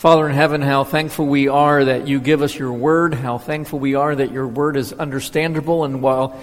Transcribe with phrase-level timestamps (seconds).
[0.00, 3.78] Father in heaven, how thankful we are that you give us your word, how thankful
[3.78, 5.84] we are that your word is understandable.
[5.84, 6.40] And while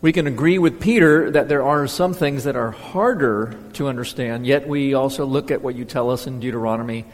[0.00, 4.46] we can agree with Peter that there are some things that are harder to understand,
[4.46, 7.04] yet we also look at what you tell us in Deuteronomy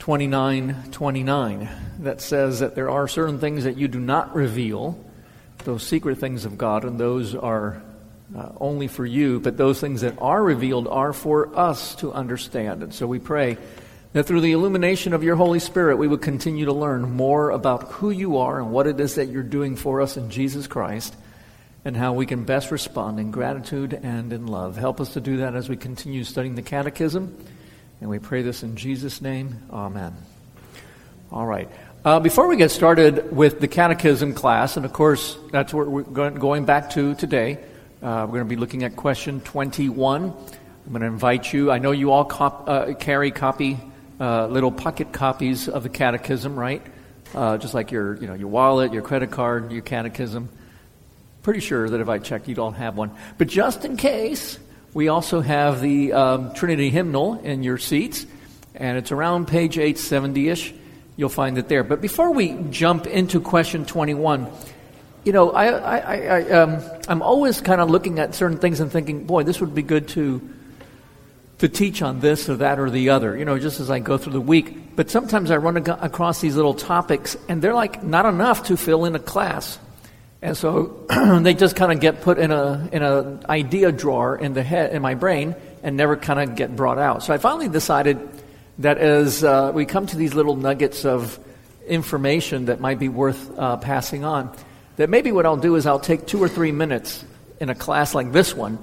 [0.00, 1.68] 29 29
[2.00, 4.98] that says that there are certain things that you do not reveal,
[5.58, 7.80] those secret things of God, and those are
[8.36, 12.82] uh, only for you, but those things that are revealed are for us to understand.
[12.82, 13.58] And so we pray
[14.12, 17.92] that through the illumination of your Holy Spirit, we would continue to learn more about
[17.92, 21.14] who you are and what it is that you're doing for us in Jesus Christ,
[21.84, 24.76] and how we can best respond in gratitude and in love.
[24.76, 27.36] Help us to do that as we continue studying the Catechism.
[28.00, 29.62] And we pray this in Jesus' name.
[29.72, 30.14] Amen.
[31.30, 31.70] All right.
[32.04, 36.02] Uh, before we get started with the Catechism class, and of course, that's what we're
[36.02, 37.58] going back to today,
[38.02, 40.24] uh, we're going to be looking at question 21.
[40.24, 41.70] I'm going to invite you.
[41.70, 43.78] I know you all cop, uh, carry copy
[44.20, 46.82] uh, little pocket copies of the catechism, right?
[47.34, 50.48] Uh, just like your, you know, your wallet, your credit card, your catechism.
[51.42, 53.12] Pretty sure that if I checked, you'd all have one.
[53.38, 54.58] But just in case,
[54.92, 58.26] we also have the um, Trinity hymnal in your seats,
[58.74, 60.74] and it's around page 870 ish.
[61.16, 61.82] You'll find it there.
[61.82, 64.50] But before we jump into question 21,
[65.24, 68.90] you know, I, I, I, um, I'm always kind of looking at certain things and
[68.90, 70.40] thinking, boy, this would be good to
[71.60, 74.16] to teach on this or that or the other, you know, just as I go
[74.16, 74.96] through the week.
[74.96, 79.04] But sometimes I run across these little topics, and they're like not enough to fill
[79.04, 79.78] in a class.
[80.40, 81.06] And so
[81.42, 84.94] they just kind of get put in a in an idea drawer in the head
[84.94, 87.22] in my brain and never kind of get brought out.
[87.22, 88.18] So I finally decided
[88.78, 91.38] that as uh, we come to these little nuggets of
[91.86, 94.50] information that might be worth uh, passing on,
[94.96, 97.22] that maybe what I'll do is I'll take two or three minutes
[97.60, 98.78] in a class like this one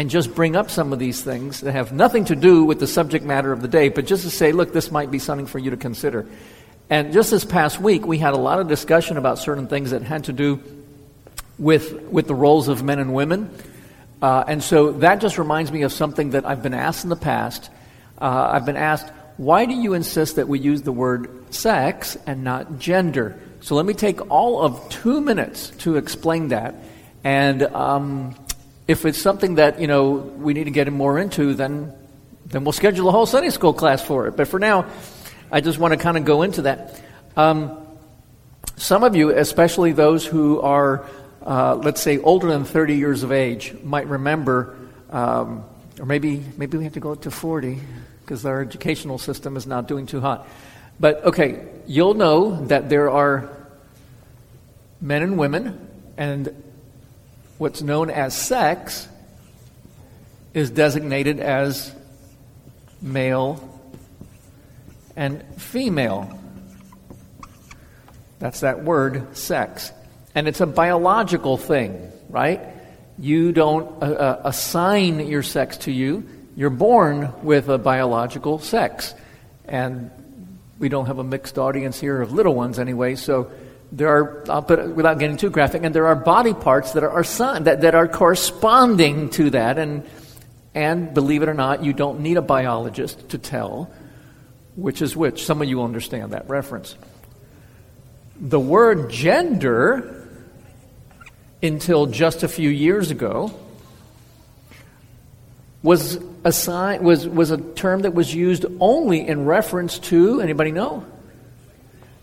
[0.00, 2.86] and just bring up some of these things that have nothing to do with the
[2.86, 5.58] subject matter of the day, but just to say, look, this might be something for
[5.58, 6.24] you to consider.
[6.88, 10.00] And just this past week, we had a lot of discussion about certain things that
[10.00, 10.58] had to do
[11.58, 13.54] with, with the roles of men and women.
[14.22, 17.14] Uh, and so that just reminds me of something that I've been asked in the
[17.14, 17.68] past.
[18.18, 22.42] Uh, I've been asked, why do you insist that we use the word sex and
[22.42, 23.38] not gender?
[23.60, 26.74] So let me take all of two minutes to explain that.
[27.22, 28.34] And um,
[28.90, 31.92] if it's something that, you know, we need to get more into, then,
[32.46, 34.36] then we'll schedule a whole Sunday school class for it.
[34.36, 34.86] But for now,
[35.52, 37.00] I just want to kind of go into that.
[37.36, 37.86] Um,
[38.76, 41.06] some of you, especially those who are,
[41.46, 44.76] uh, let's say, older than 30 years of age, might remember,
[45.10, 45.62] um,
[46.00, 47.78] or maybe, maybe we have to go up to 40
[48.22, 50.48] because our educational system is not doing too hot.
[50.98, 53.50] But okay, you'll know that there are
[55.00, 56.52] men and women, and
[57.60, 59.06] what's known as sex
[60.54, 61.94] is designated as
[63.02, 63.78] male
[65.14, 66.40] and female.
[68.38, 69.92] That's that word, sex.
[70.34, 72.62] And it's a biological thing, right?
[73.18, 76.26] You don't uh, uh, assign your sex to you.
[76.56, 79.12] You're born with a biological sex.
[79.66, 80.10] And
[80.78, 83.50] we don't have a mixed audience here of little ones anyway, so
[83.92, 87.02] there are, I'll put it without getting too graphic, and there are body parts that
[87.02, 87.22] are,
[87.60, 89.78] that, that are corresponding to that.
[89.78, 90.08] And,
[90.74, 93.90] and believe it or not, you don't need a biologist to tell
[94.76, 95.44] which is which.
[95.44, 96.94] Some of you understand that reference.
[98.40, 100.28] The word gender,
[101.62, 103.52] until just a few years ago,
[105.82, 111.04] was, assign, was, was a term that was used only in reference to, anybody know?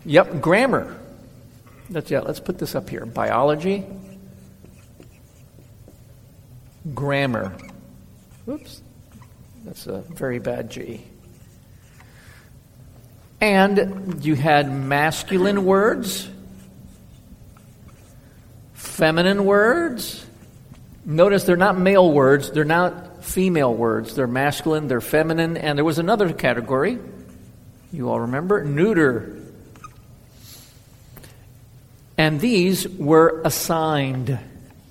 [0.06, 0.98] Yep, grammar.
[1.90, 3.86] Let's, yeah, let's put this up here biology,
[6.94, 7.56] grammar.
[8.48, 8.82] Oops,
[9.64, 11.04] that's a very bad G.
[13.40, 16.30] And you had masculine words,
[18.74, 20.26] feminine words.
[21.06, 24.16] Notice they're not male words, they're not female words.
[24.16, 26.98] They're masculine, they're feminine, and there was another category.
[27.92, 28.64] You all remember?
[28.64, 29.37] Neuter
[32.18, 34.40] and these were assigned.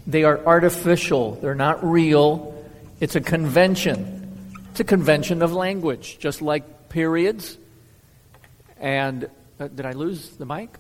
[0.07, 2.53] They are artificial, they're not real.
[3.01, 4.55] It's a convention.
[4.71, 7.59] It's a convention of language, just like periods.
[8.79, 9.29] And
[9.59, 10.71] uh, did I lose the mic?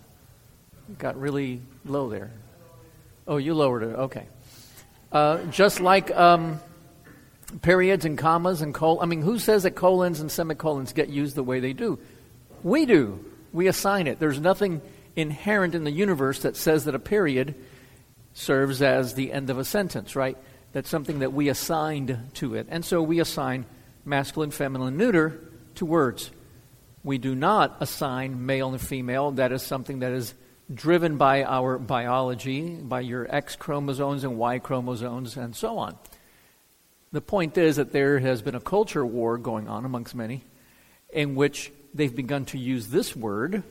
[0.89, 2.31] It got really low there.
[3.27, 3.97] Oh, you lowered it.
[3.97, 4.27] Okay.
[5.11, 6.61] Uh, just like um,
[7.63, 9.01] periods and commas and col.
[9.01, 11.99] I mean, who says that colons and semicolons get used the way they do?
[12.63, 13.25] We do.
[13.53, 14.21] We assign it.
[14.21, 14.81] There's nothing
[15.17, 17.55] inherent in the universe that says that a period
[18.35, 20.37] serves as the end of a sentence, right?
[20.73, 22.67] That's something that we assigned to it.
[22.69, 23.65] And so we assign
[24.05, 25.41] masculine, feminine, neuter
[25.77, 26.31] to words.
[27.03, 29.31] We do not assign male and female.
[29.33, 30.35] That is something that is
[30.73, 35.97] driven by our biology, by your X chromosomes and Y chromosomes, and so on.
[37.12, 40.45] The point is that there has been a culture war going on amongst many
[41.11, 43.62] in which they've begun to use this word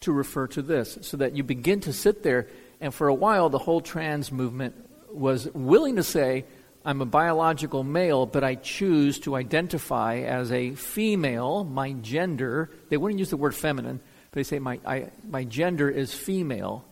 [0.00, 2.48] to refer to this, so that you begin to sit there,
[2.80, 4.74] and for a while, the whole trans movement
[5.12, 6.44] was willing to say,
[6.84, 11.64] I'm a biological male, but I choose to identify as a female.
[11.64, 14.00] My gender, they wouldn't use the word feminine,
[14.30, 16.84] but they say my, I, my gender is female,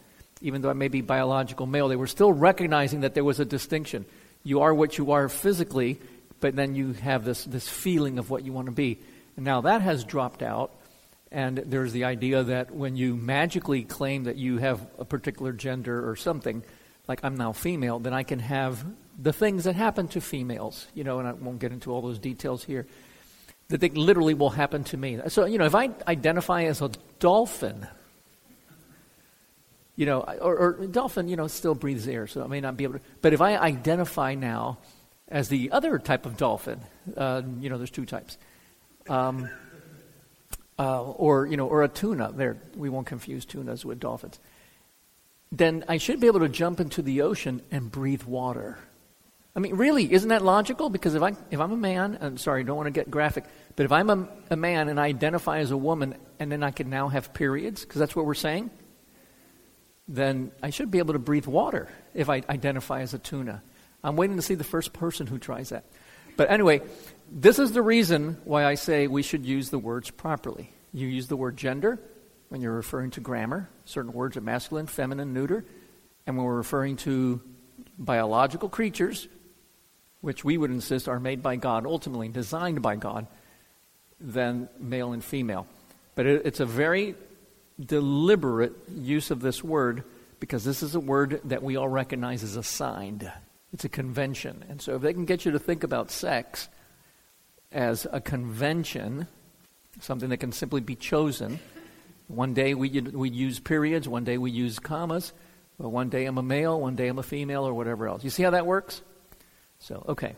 [0.42, 1.88] even though I may be biological male.
[1.88, 4.04] They were still recognizing that there was a distinction.
[4.42, 5.98] You are what you are physically,
[6.40, 8.98] but then you have this, this feeling of what you want to be.
[9.36, 10.74] And now that has dropped out,
[11.30, 16.08] and there's the idea that when you magically claim that you have a particular gender
[16.08, 16.62] or something,
[17.06, 18.84] like I'm now female, then I can have
[19.18, 22.18] the things that happen to females, you know, and I won't get into all those
[22.18, 22.86] details here,
[23.68, 25.18] that they literally will happen to me.
[25.28, 27.86] So, you know, if I identify as a dolphin,
[29.96, 32.84] you know, or, or dolphin, you know, still breathes air, so I may not be
[32.84, 34.78] able to, but if I identify now
[35.26, 36.80] as the other type of dolphin,
[37.16, 38.38] uh, you know, there's two types.
[39.08, 39.50] Um,
[40.78, 42.32] uh, or you know, or a tuna.
[42.32, 44.38] There, we won't confuse tunas with dolphins
[45.50, 48.78] then I should be able to jump into the ocean and breathe water.
[49.56, 50.90] I mean, really, isn't that logical?
[50.90, 53.44] Because if, I, if I'm a man, I'm sorry, don't want to get graphic,
[53.74, 56.70] but if I'm a, a man and I identify as a woman and then I
[56.70, 58.70] can now have periods, because that's what we're saying,
[60.06, 63.62] then I should be able to breathe water if I identify as a tuna.
[64.04, 65.84] I'm waiting to see the first person who tries that.
[66.36, 66.82] But anyway,
[67.30, 70.72] this is the reason why I say we should use the words properly.
[70.92, 71.98] You use the word gender,
[72.48, 75.64] when you're referring to grammar, certain words are masculine, feminine, neuter.
[76.26, 77.40] And when we're referring to
[77.98, 79.28] biological creatures,
[80.20, 83.26] which we would insist are made by God, ultimately designed by God,
[84.20, 85.66] than male and female.
[86.14, 87.14] But it, it's a very
[87.78, 90.04] deliberate use of this word
[90.40, 93.30] because this is a word that we all recognize as assigned.
[93.72, 94.64] It's a convention.
[94.68, 96.68] And so if they can get you to think about sex
[97.72, 99.26] as a convention,
[100.00, 101.60] something that can simply be chosen,
[102.28, 105.32] one day we, we use periods, one day we use commas,
[105.78, 108.24] but one day I'm a male, one day I'm a female, or whatever else.
[108.24, 109.02] You see how that works?
[109.78, 110.36] So, okay.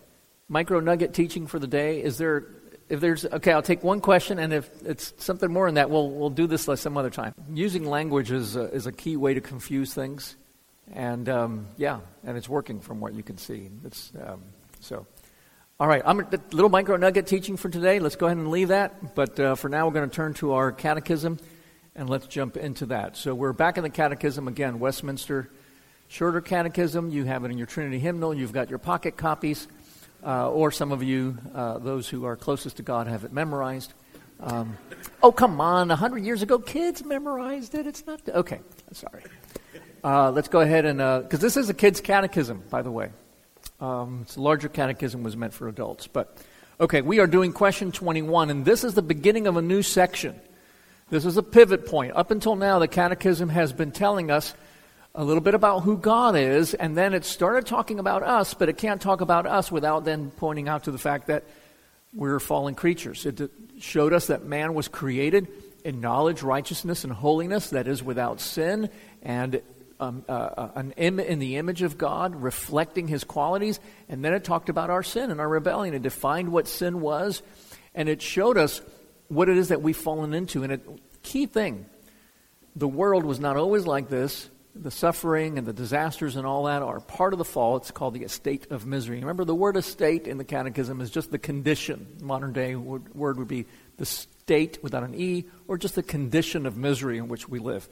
[0.48, 2.02] Micro nugget teaching for the day.
[2.02, 2.44] Is there,
[2.88, 6.10] if there's, okay, I'll take one question, and if it's something more than that, we'll,
[6.10, 7.34] we'll do this some other time.
[7.52, 10.36] Using language is a, is a key way to confuse things.
[10.92, 13.70] And um, yeah, and it's working from what you can see.
[13.84, 14.42] It's, um,
[14.80, 15.06] so.
[15.80, 18.00] All right, I'm a little micro nugget teaching for today.
[18.00, 19.14] Let's go ahead and leave that.
[19.14, 21.38] But uh, for now, we're going to turn to our catechism
[21.96, 23.16] and let's jump into that.
[23.16, 25.48] So we're back in the Catechism again, Westminster
[26.08, 27.08] Shorter Catechism.
[27.08, 28.34] You have it in your Trinity hymnal.
[28.34, 29.68] You've got your pocket copies,
[30.22, 33.94] uh, or some of you, uh, those who are closest to God, have it memorized.
[34.38, 34.76] Um,
[35.22, 35.90] oh, come on!
[35.90, 37.86] A hundred years ago, kids memorized it.
[37.86, 38.60] It's not okay.
[38.92, 39.22] Sorry.
[40.04, 43.12] Uh, let's go ahead and because uh, this is a kids' catechism, by the way.
[43.80, 46.36] Um, it's a larger catechism was meant for adults, but
[46.78, 47.00] okay.
[47.00, 50.38] We are doing question twenty-one, and this is the beginning of a new section.
[51.08, 52.14] This is a pivot point.
[52.14, 54.54] Up until now, the Catechism has been telling us
[55.12, 58.68] a little bit about who God is, and then it started talking about us, but
[58.68, 61.42] it can't talk about us without then pointing out to the fact that
[62.14, 63.26] we're fallen creatures.
[63.26, 63.50] It
[63.80, 65.48] showed us that man was created
[65.84, 68.88] in knowledge, righteousness, and holiness, that is, without sin,
[69.22, 69.60] and
[70.00, 73.78] um, uh, uh an Im- in the image of God, reflecting his qualities.
[74.08, 75.94] And then it talked about our sin and our rebellion.
[75.94, 77.42] It defined what sin was,
[77.94, 78.82] and it showed us
[79.28, 80.62] what it is that we've fallen into.
[80.64, 80.80] And a
[81.22, 81.86] key thing
[82.76, 84.48] the world was not always like this.
[84.74, 87.76] The suffering and the disasters and all that are part of the fall.
[87.76, 89.18] It's called the estate of misery.
[89.18, 92.06] Remember, the word estate in the Catechism is just the condition.
[92.22, 93.66] Modern day word would be
[93.96, 97.88] the state without an E, or just the condition of misery in which we live.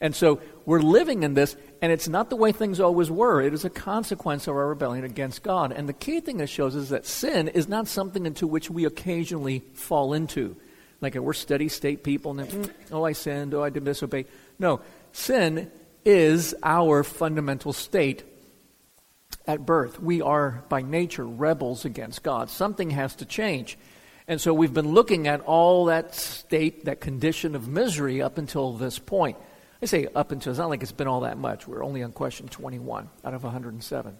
[0.00, 3.42] And so we're living in this, and it's not the way things always were.
[3.42, 5.72] It is a consequence of our rebellion against God.
[5.72, 8.86] And the key thing that shows is that sin is not something into which we
[8.86, 10.56] occasionally fall into
[11.00, 14.26] like we're steady state people, and then, mm, oh, I sinned, oh, I did disobey.
[14.58, 14.80] No,
[15.12, 15.70] sin
[16.04, 18.22] is our fundamental state
[19.46, 20.00] at birth.
[20.00, 22.50] We are, by nature, rebels against God.
[22.50, 23.78] Something has to change.
[24.28, 28.74] And so we've been looking at all that state, that condition of misery up until
[28.74, 29.36] this point.
[29.82, 31.66] I say up until, it's not like it's been all that much.
[31.66, 34.16] We're only on question 21 out of 107.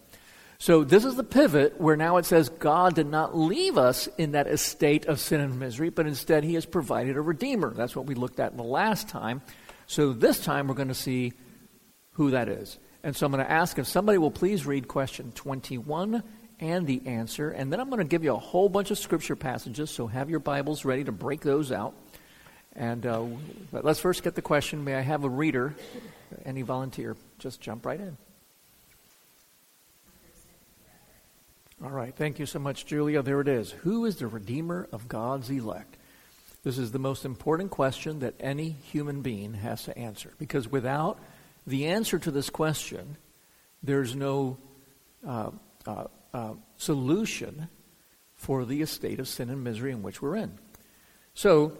[0.58, 4.32] So this is the pivot where now it says God did not leave us in
[4.32, 7.72] that estate of sin and misery, but instead he has provided a redeemer.
[7.72, 9.40] That's what we looked at the last time.
[9.86, 11.32] So this time we're going to see
[12.12, 12.78] who that is.
[13.02, 16.22] And so I'm going to ask if somebody will please read question 21
[16.60, 17.50] and the answer.
[17.50, 20.28] And then I'm going to give you a whole bunch of scripture passages, so have
[20.28, 21.94] your Bibles ready to break those out.
[22.76, 23.24] And uh,
[23.72, 25.74] let's first get the question May I have a reader?
[26.44, 27.16] Any volunteer?
[27.38, 28.16] Just jump right in.
[31.82, 32.14] All right.
[32.14, 33.22] Thank you so much, Julia.
[33.22, 33.70] There it is.
[33.70, 35.96] Who is the Redeemer of God's elect?
[36.62, 40.32] This is the most important question that any human being has to answer.
[40.38, 41.18] Because without
[41.66, 43.16] the answer to this question,
[43.82, 44.58] there's no
[45.26, 45.50] uh,
[45.86, 47.68] uh, uh, solution
[48.34, 50.58] for the estate of sin and misery in which we're in.
[51.32, 51.72] So,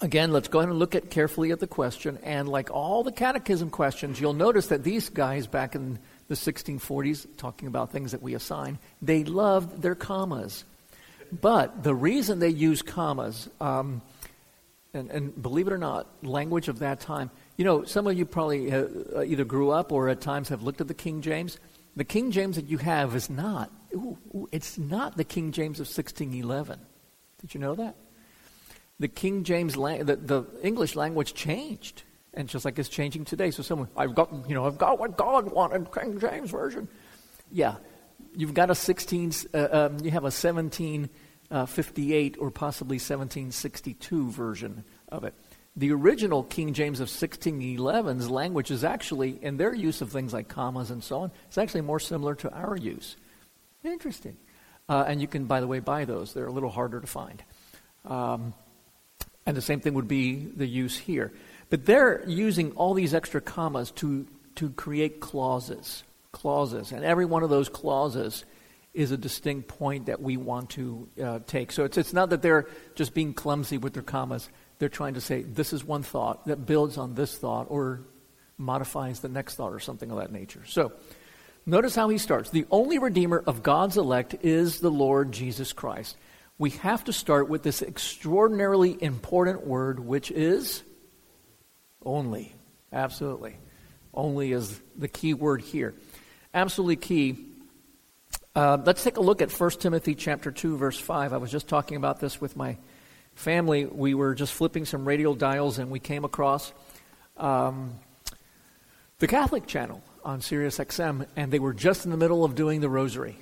[0.00, 2.18] again, let's go ahead and look at carefully at the question.
[2.22, 7.26] And like all the catechism questions, you'll notice that these guys back in the 1640s,
[7.36, 10.64] talking about things that we assign, they loved their commas.
[11.32, 14.02] But the reason they use commas, um,
[14.94, 18.24] and, and, believe it or not, language of that time, you know, some of you
[18.24, 21.58] probably uh, either grew up or at times have looked at the King James.
[21.96, 25.80] The King James that you have is not, ooh, ooh, it's not the King James
[25.80, 26.78] of 1611.
[27.40, 27.94] Did you know that?
[29.00, 32.02] The King James, the, the English language changed
[32.34, 33.50] and just like it's changing today.
[33.50, 36.88] So someone, I've got, you know, I've got what God wanted, King James version.
[37.50, 37.76] Yeah,
[38.36, 44.84] you've got a 16, uh, um, you have a 1758 uh, or possibly 1762 version
[45.08, 45.34] of it.
[45.76, 50.48] The original King James of 1611's language is actually, in their use of things like
[50.48, 53.16] commas and so on, it's actually more similar to our use.
[53.84, 54.36] Interesting.
[54.88, 56.34] Uh, and you can, by the way, buy those.
[56.34, 57.42] They're a little harder to find.
[58.04, 58.54] Um,
[59.48, 61.32] and the same thing would be the use here.
[61.70, 64.26] But they're using all these extra commas to,
[64.56, 66.04] to create clauses.
[66.32, 66.92] Clauses.
[66.92, 68.44] And every one of those clauses
[68.92, 71.72] is a distinct point that we want to uh, take.
[71.72, 74.50] So it's, it's not that they're just being clumsy with their commas.
[74.80, 78.02] They're trying to say this is one thought that builds on this thought or
[78.58, 80.64] modifies the next thought or something of that nature.
[80.66, 80.92] So
[81.64, 82.50] notice how he starts.
[82.50, 86.18] The only Redeemer of God's elect is the Lord Jesus Christ.
[86.58, 90.82] We have to start with this extraordinarily important word, which is
[92.04, 92.52] only.
[92.92, 93.56] Absolutely.
[94.12, 95.94] Only is the key word here.
[96.52, 97.46] Absolutely key.
[98.56, 101.32] Uh, let's take a look at 1 Timothy chapter 2, verse 5.
[101.32, 102.76] I was just talking about this with my
[103.36, 103.84] family.
[103.84, 106.72] We were just flipping some radial dials and we came across
[107.36, 107.94] um,
[109.20, 112.80] the Catholic channel on Sirius XM, and they were just in the middle of doing
[112.80, 113.38] the rosary.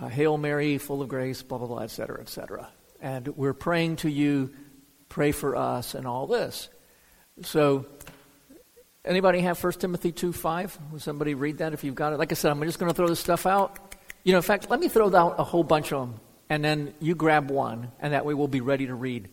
[0.00, 2.68] Uh, Hail Mary, full of grace, blah, blah, blah, et cetera, et cetera.
[3.00, 4.52] And we're praying to you,
[5.08, 6.68] pray for us, and all this.
[7.42, 7.86] So,
[9.04, 10.78] anybody have 1 Timothy 2 5?
[10.92, 12.18] Will somebody read that if you've got it?
[12.18, 13.94] Like I said, I'm just going to throw this stuff out.
[14.22, 16.94] You know, in fact, let me throw out a whole bunch of them, and then
[17.00, 19.28] you grab one, and that way we'll be ready to read.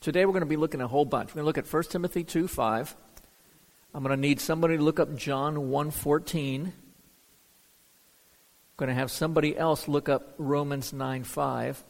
[0.00, 1.30] Today we're going to be looking at a whole bunch.
[1.30, 2.96] We're going to look at 1 Timothy 2 5.
[3.92, 6.72] I'm going to need somebody to look up John 1 14.
[8.80, 11.84] Going to have somebody else look up Romans 9 5.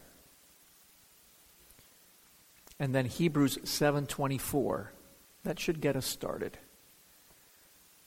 [2.80, 4.92] And then Hebrews 7 24.
[5.44, 6.58] That should get us started.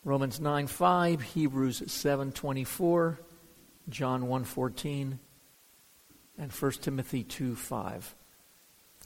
[0.04, 3.22] Romans 9 5, Hebrews 7 24,
[3.88, 5.20] John 1 14,
[6.38, 8.16] and 1 Timothy 2 5.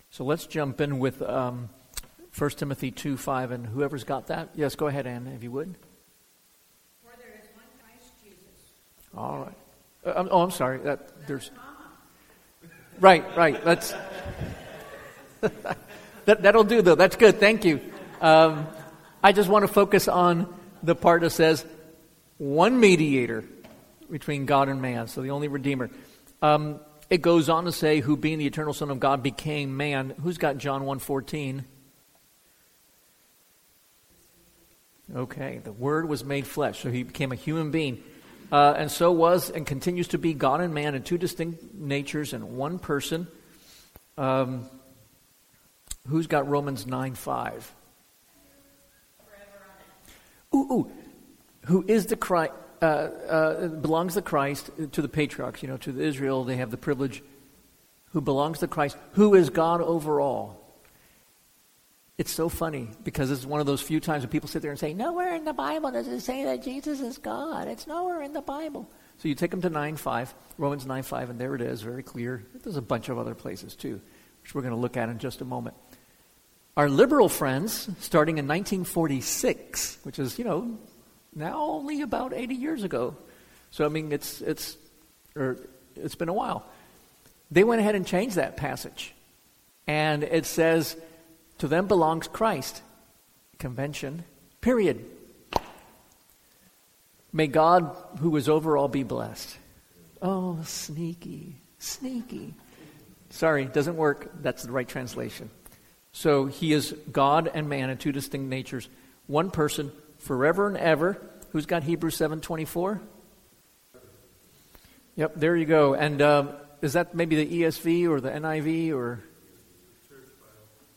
[0.10, 1.70] So let's jump in with um,
[2.36, 5.76] 1 Timothy 2 5, and whoever's got that, yes, go ahead, Anne, if you would.
[7.04, 8.72] For there is one Christ Jesus.
[9.16, 9.67] All right.
[10.06, 10.80] Uh, oh, I'm sorry.
[10.80, 11.52] That, there's.
[13.00, 13.64] Right, right.
[13.64, 13.94] That's.
[16.26, 16.96] that, that'll do, though.
[16.96, 17.40] That's good.
[17.40, 17.82] Thank you.
[18.22, 18.68] Um,
[19.24, 21.66] I just want to focus on the part that says
[22.38, 23.44] one mediator
[24.10, 25.90] between God and man, so the only Redeemer.
[26.42, 30.14] Um, it goes on to say, who being the eternal Son of God became man.
[30.22, 31.64] Who's got John 1.14?
[35.16, 38.04] Okay, the Word was made flesh, so he became a human being.
[38.52, 42.34] Uh, and so was and continues to be God and man in two distinct natures
[42.34, 43.28] and one person.
[44.18, 44.70] Um,
[46.08, 47.76] who's got Romans 9 5?
[50.56, 50.92] Ooh, ooh.
[51.66, 55.92] Who is the Christ, uh, uh, belongs to Christ, to the patriarchs, you know, to
[55.92, 57.22] the Israel, they have the privilege,
[58.12, 60.67] who belongs to Christ, who is God over all.
[62.18, 64.80] It's so funny because it's one of those few times when people sit there and
[64.80, 67.68] say, Nowhere in the Bible does it say that Jesus is God.
[67.68, 68.90] It's nowhere in the Bible.
[69.20, 72.02] So you take them to 9 5, Romans 9 5, and there it is, very
[72.02, 72.44] clear.
[72.64, 74.02] There's a bunch of other places too,
[74.42, 75.76] which we're going to look at in just a moment.
[76.76, 80.78] Our liberal friends, starting in 1946, which is, you know,
[81.36, 83.16] now only about 80 years ago.
[83.70, 84.78] So, I mean, it's, it's,
[85.36, 85.58] or
[85.96, 86.66] it's been a while.
[87.52, 89.14] They went ahead and changed that passage.
[89.88, 90.96] And it says,
[91.60, 92.82] to them belongs Christ.
[93.60, 94.24] Convention,
[94.62, 95.04] period.
[97.34, 99.58] May God, who is over all, be blessed.
[100.22, 102.54] Oh, sneaky, sneaky.
[103.30, 104.32] Sorry, doesn't work.
[104.42, 105.50] That's the right translation.
[106.12, 108.90] So he is God and man in two distinct natures.
[109.28, 111.22] One person forever and ever.
[111.52, 113.00] Who's got Hebrews 7:24?
[115.16, 115.94] Yep, there you go.
[115.96, 116.50] And um,
[116.82, 119.24] is that maybe the ESV or the NIV or?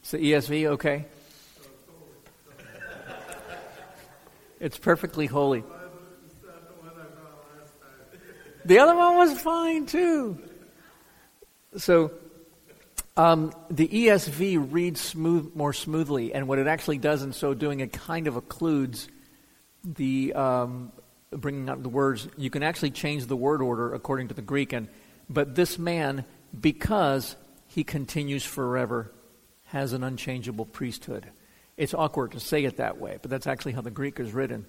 [0.01, 1.07] It's the ESV, okay.
[4.59, 5.65] It's perfectly holy.
[8.65, 10.39] The other one was fine too.
[11.77, 12.13] So
[13.17, 17.81] um, the ESV reads smooth, more smoothly, and what it actually does in so doing,
[17.81, 19.09] it kind of occludes
[19.85, 20.93] the um,
[21.31, 22.29] bringing out the words.
[22.37, 24.89] You can actually change the word order according to the Greek, and
[25.29, 26.25] but this man,
[26.59, 27.37] because
[27.69, 29.11] he continues forever,
[29.71, 31.27] has an unchangeable priesthood.
[31.77, 34.67] It's awkward to say it that way, but that's actually how the Greek is written,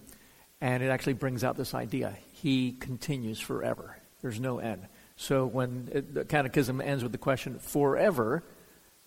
[0.62, 3.98] and it actually brings out this idea: he continues forever.
[4.22, 4.88] There's no end.
[5.16, 8.44] So when it, the catechism ends with the question forever,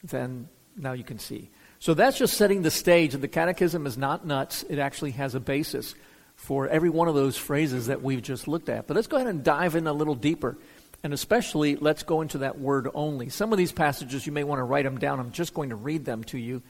[0.03, 1.51] then now you can see.
[1.79, 3.15] So that's just setting the stage.
[3.15, 4.65] And the catechism is not nuts.
[4.69, 5.95] It actually has a basis
[6.35, 8.87] for every one of those phrases that we've just looked at.
[8.87, 10.57] But let's go ahead and dive in a little deeper.
[11.05, 13.29] And especially, let's go into that word only.
[13.29, 15.21] Some of these passages, you may want to write them down.
[15.21, 16.63] I'm just going to read them to you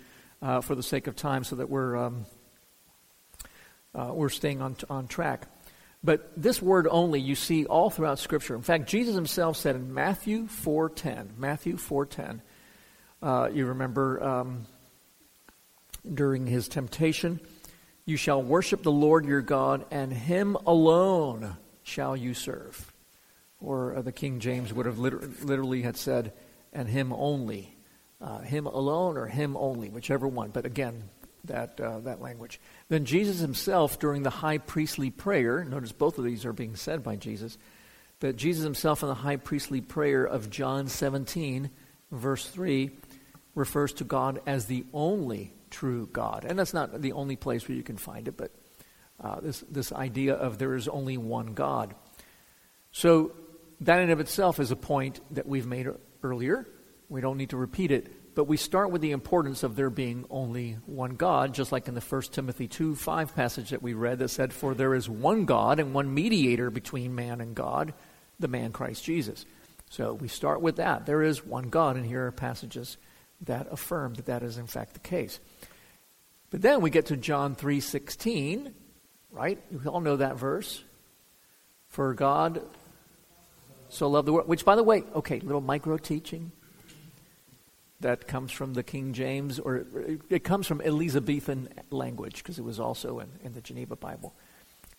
[0.43, 2.27] uh, for the sake of time so that we're, um,
[3.95, 5.47] uh, we're staying on, on track.
[6.03, 8.57] But this word only you see all throughout Scripture.
[8.57, 12.41] In fact, Jesus himself said in Matthew 4.10, Matthew 4.10,
[13.23, 14.67] uh, you remember um,
[16.13, 17.39] during his temptation,
[18.05, 22.91] you shall worship the Lord your God, and him alone shall you serve.
[23.65, 26.33] Or uh, the King James would have liter- literally had said,
[26.73, 27.77] and him only.
[28.21, 30.51] Uh, him alone or him only, whichever one.
[30.51, 31.05] But again,
[31.45, 32.61] that, uh, that language.
[32.89, 37.03] Then Jesus himself, during the high priestly prayer, notice both of these are being said
[37.03, 37.59] by Jesus,
[38.21, 41.71] that Jesus himself in the high priestly prayer of John 17,
[42.11, 42.91] verse 3,
[43.55, 46.45] refers to God as the only true God.
[46.49, 48.53] And that's not the only place where you can find it, but
[49.21, 51.95] uh, this, this idea of there is only one God.
[52.91, 53.33] So
[53.85, 55.89] that in of itself is a point that we've made
[56.23, 56.67] earlier.
[57.09, 58.35] We don't need to repeat it.
[58.35, 61.95] But we start with the importance of there being only one God, just like in
[61.95, 65.45] the 1 Timothy 2 5 passage that we read that said, For there is one
[65.45, 67.95] God and one mediator between man and God,
[68.41, 69.47] the man Christ Jesus.
[69.91, 71.07] So we start with that.
[71.07, 72.97] There is one God, and here are passages
[73.43, 75.39] that affirm that that is in fact the case.
[76.51, 78.73] But then we get to John 3:16,
[79.31, 79.61] right?
[79.71, 80.83] We all know that verse.
[81.89, 82.63] For God
[83.95, 86.51] so loved the world, which by the way, okay, little micro teaching
[88.01, 89.87] that comes from the King James, or
[90.29, 94.35] it comes from Elizabethan language, because it was also in, in the Geneva Bible.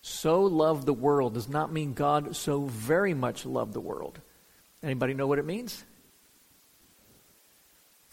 [0.00, 4.18] So loved the world does not mean God so very much loved the world.
[4.82, 5.84] Anybody know what it means?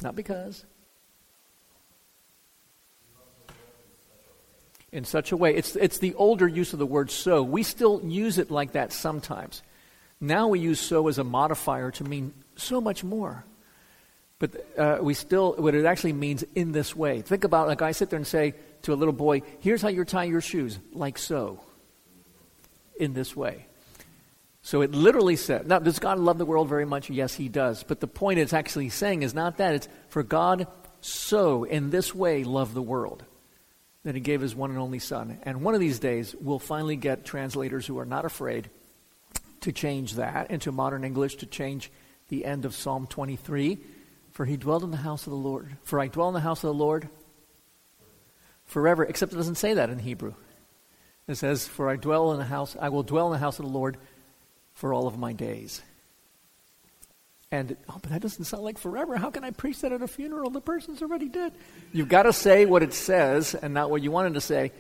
[0.02, 0.66] Not because.
[4.92, 5.56] In such a way.
[5.56, 7.42] It's, it's the older use of the word so.
[7.42, 9.62] We still use it like that sometimes.
[10.24, 13.44] Now we use so as a modifier to mean so much more.
[14.40, 17.22] But uh, we still, what it actually means in this way.
[17.22, 20.06] Think about like I sit there and say to a little boy, here's how you
[20.06, 21.60] tie your shoes, like so.
[22.98, 23.66] In this way.
[24.62, 27.10] So it literally said, now, does God love the world very much?
[27.10, 27.84] Yes, he does.
[27.84, 29.76] But the point it's actually saying is not that.
[29.76, 30.68] It's for God
[31.02, 33.26] so, in this way, loved the world
[34.04, 35.38] that he gave his one and only Son.
[35.44, 38.70] And one of these days, we'll finally get translators who are not afraid
[39.64, 41.92] to change that into modern English, to change
[42.30, 43.80] the end of Psalm 23
[44.34, 45.78] for he dwelled in the house of the Lord.
[45.84, 47.08] For I dwell in the house of the Lord
[48.66, 49.04] forever.
[49.04, 50.34] Except it doesn't say that in Hebrew.
[51.28, 53.66] It says, For I dwell in the house, I will dwell in the house of
[53.66, 53.98] the Lord
[54.74, 55.84] for all of my days.
[57.52, 59.16] And, oh, but that doesn't sound like forever.
[59.16, 60.50] How can I preach that at a funeral?
[60.50, 61.54] The person's already dead.
[61.92, 64.72] You've got to say what it says and not what you wanted to say.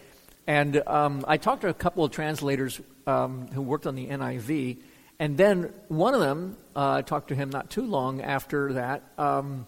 [0.45, 4.77] And um, I talked to a couple of translators um, who worked on the NIV,
[5.19, 9.03] and then one of them, uh, I talked to him not too long after that,
[9.17, 9.67] um,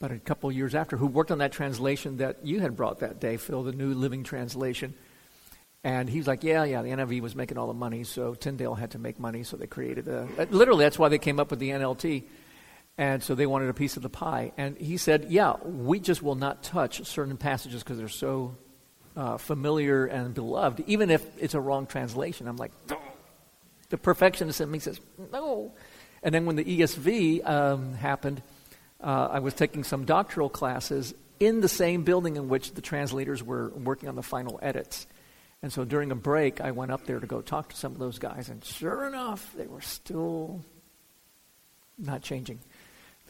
[0.00, 3.20] but a couple years after, who worked on that translation that you had brought that
[3.20, 4.94] day, Phil, the New Living Translation.
[5.84, 8.74] And he was like, yeah, yeah, the NIV was making all the money, so Tyndale
[8.74, 10.28] had to make money, so they created a.
[10.38, 12.24] Uh, literally, that's why they came up with the NLT.
[13.00, 14.52] And so they wanted a piece of the pie.
[14.58, 18.58] And he said, yeah, we just will not touch certain passages because they're so
[19.16, 22.46] uh, familiar and beloved, even if it's a wrong translation.
[22.46, 22.72] I'm like,
[23.88, 25.00] the perfectionist in me says,
[25.32, 25.72] no.
[26.22, 28.42] And then when the ESV um, happened,
[29.02, 33.42] uh, I was taking some doctoral classes in the same building in which the translators
[33.42, 35.06] were working on the final edits.
[35.62, 37.98] And so during a break, I went up there to go talk to some of
[37.98, 40.62] those guys, and sure enough, they were still
[41.96, 42.58] not changing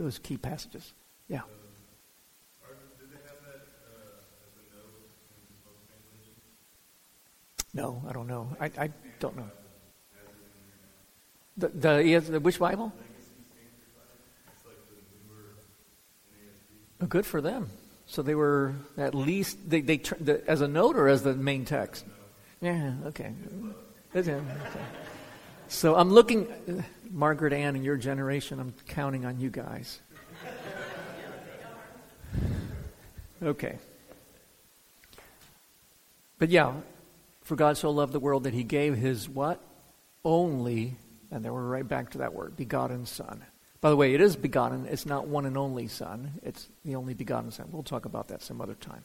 [0.00, 0.94] those key passages.
[1.28, 1.42] Yeah.
[7.74, 8.56] No, I don't know.
[8.58, 9.50] I, I don't know.
[11.56, 12.92] The, the, which Bible?
[17.06, 17.68] Good for them.
[18.06, 21.64] So they were at least they they the, as a note or as the main
[21.64, 22.04] text.
[22.60, 22.94] Yeah.
[23.06, 23.32] Okay.
[24.14, 24.40] okay.
[25.70, 28.58] So I'm looking, uh, Margaret Ann, and your generation.
[28.58, 30.00] I'm counting on you guys.
[33.40, 33.78] Okay.
[36.40, 36.72] But yeah,
[37.42, 39.60] for God so loved the world that he gave his what?
[40.24, 40.96] Only,
[41.30, 43.44] and then we're right back to that word, begotten Son.
[43.80, 44.86] By the way, it is begotten.
[44.86, 46.32] It's not one and only Son.
[46.42, 47.68] It's the only begotten Son.
[47.70, 49.04] We'll talk about that some other time.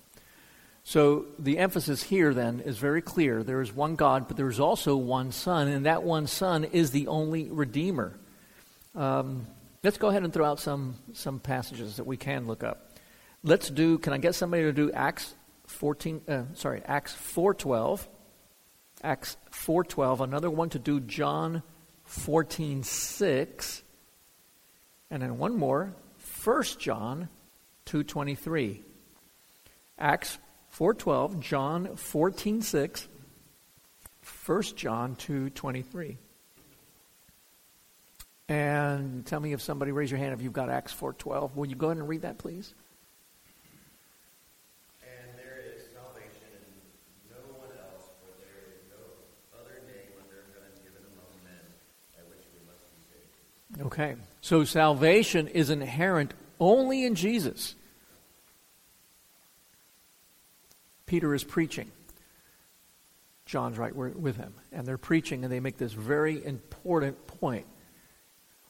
[0.86, 3.43] So the emphasis here then is very clear.
[3.43, 6.91] There is one God, but there is also one Son, and that one Son is
[6.91, 8.17] the only Redeemer.
[8.93, 9.48] Um,
[9.84, 12.91] let's go ahead and throw out some, some passages that we can look up.
[13.43, 15.34] Let's do, can I get somebody to do Acts
[15.65, 18.06] 14, uh, sorry, Acts 4.12.
[19.04, 21.62] Acts 4:12, another one to do John
[22.08, 23.84] 14:6,
[25.12, 25.95] and then one more,
[26.43, 27.30] 1 John
[27.86, 28.82] 2:23.
[30.00, 30.39] Acts
[30.77, 33.07] 4:12, John 14:6,
[34.45, 36.17] 1 John 2:23.
[38.49, 41.55] And tell me if somebody raise your hand if you've got Acts 4:12.
[41.55, 42.73] Will you go ahead and read that please?
[53.81, 54.15] Okay.
[54.41, 57.75] So salvation is inherent only in Jesus.
[61.15, 61.89] Peter is preaching.
[63.45, 64.54] John's right with him.
[64.73, 67.65] And they're preaching, and they make this very important point.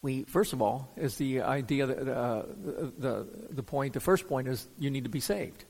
[0.04, 4.28] We, first of all, is the idea that uh, the, the, the point, the first
[4.28, 5.66] point is you need to be saved.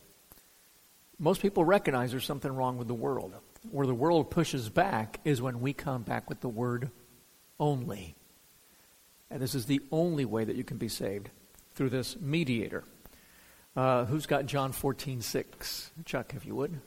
[1.17, 3.33] Most people recognize there's something wrong with the world.
[3.71, 6.91] Where the world pushes back is when we come back with the word
[7.57, 8.15] only.
[9.31, 11.29] And this is the only way that you can be saved
[11.73, 12.83] through this mediator.
[13.75, 15.91] Uh, who's got John 14, 6?
[16.05, 16.79] Chuck, if you would.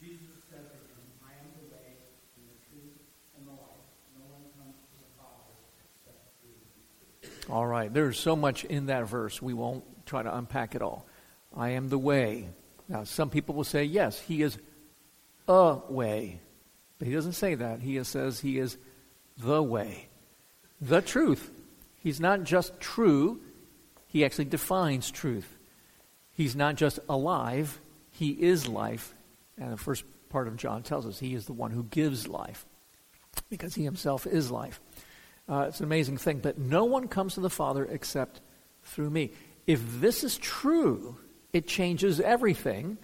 [0.00, 1.96] Jesus said to him, I am the way
[2.36, 3.00] and the truth
[3.38, 3.86] and the life.
[4.16, 5.54] No one comes to the Father
[5.94, 7.54] except through me.
[7.54, 7.92] All right.
[7.92, 9.40] There's so much in that verse.
[9.40, 11.06] We won't try to unpack it all.
[11.56, 12.50] I am the way.
[12.88, 14.58] Now, some people will say, yes, he is
[15.48, 16.40] a way.
[16.98, 17.80] But he doesn't say that.
[17.80, 18.76] He says he is
[19.38, 20.10] the way
[20.80, 21.50] the truth.
[22.02, 23.40] He's not just true,
[24.06, 25.56] he actually defines truth.
[26.32, 29.14] He's not just alive, he is life.
[29.58, 32.64] And the first part of John tells us he is the one who gives life
[33.48, 34.80] because he himself is life.
[35.48, 38.40] Uh, it's an amazing thing, but no one comes to the Father except
[38.84, 39.32] through me.
[39.66, 41.18] If this is true,
[41.52, 42.96] it changes everything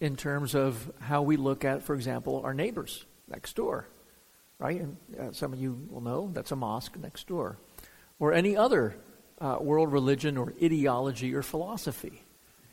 [0.00, 3.86] in terms of how we look at, for example, our neighbors next door
[4.62, 4.80] right?
[4.80, 7.58] And uh, some of you will know that's a mosque next door.
[8.20, 8.96] Or any other
[9.40, 12.21] uh, world religion or ideology or philosophy.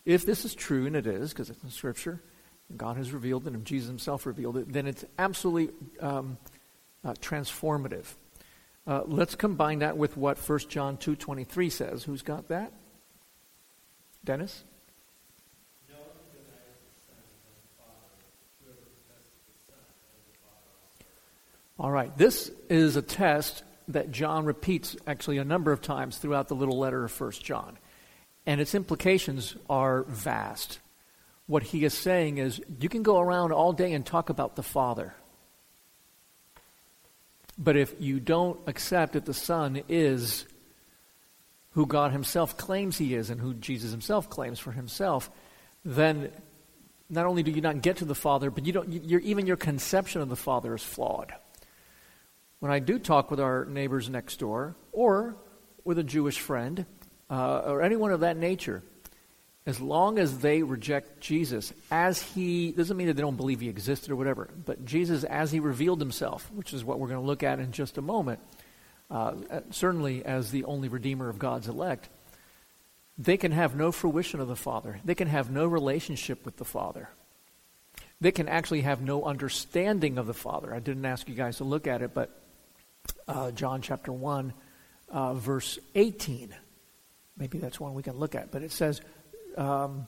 [0.10, 2.19] If this is true, and it is, because it's in Scripture,
[2.67, 6.39] and God has revealed it, and Jesus himself revealed it, then it's absolutely um,
[7.06, 8.06] uh, transformative.
[8.88, 12.04] Uh, let's combine that with what 1 John 2.23 says.
[12.06, 12.74] Who's got that?
[14.26, 14.63] Dennis?
[21.78, 22.17] All right.
[22.17, 26.80] This is a test that John repeats actually a number of times throughout the little
[26.80, 27.78] letter of 1 John.
[28.45, 30.80] And its implications are vast.
[31.47, 34.63] What he is saying is you can go around all day and talk about the
[34.63, 35.13] Father.
[37.58, 40.45] But if you don't accept that the Son is
[41.71, 45.30] who God Himself claims He is and who Jesus Himself claims for Himself,
[45.84, 46.32] then
[47.10, 50.21] not only do you not get to the Father, but you don't, even your conception
[50.21, 51.34] of the Father is flawed
[52.60, 55.36] when I do talk with our neighbors next door or
[55.84, 56.86] with a Jewish friend
[57.30, 58.82] uh, or anyone of that nature,
[59.65, 63.70] as long as they reject Jesus as he, doesn't mean that they don't believe he
[63.70, 67.28] existed or whatever, but Jesus as he revealed himself, which is what we're going to
[67.28, 68.39] look at in just a moment,
[69.12, 69.34] uh,
[69.70, 72.10] certainly as the only Redeemer of God's elect,
[73.18, 75.00] they can have no fruition of the Father.
[75.04, 77.10] They can have no relationship with the Father.
[78.22, 80.74] They can actually have no understanding of the Father.
[80.74, 82.42] I didn't ask you guys to look at it, but
[83.28, 84.54] uh, John chapter 1,
[85.10, 86.56] uh, verse 18.
[87.39, 88.52] Maybe that's one we can look at.
[88.52, 89.02] But it says,
[89.58, 90.08] um,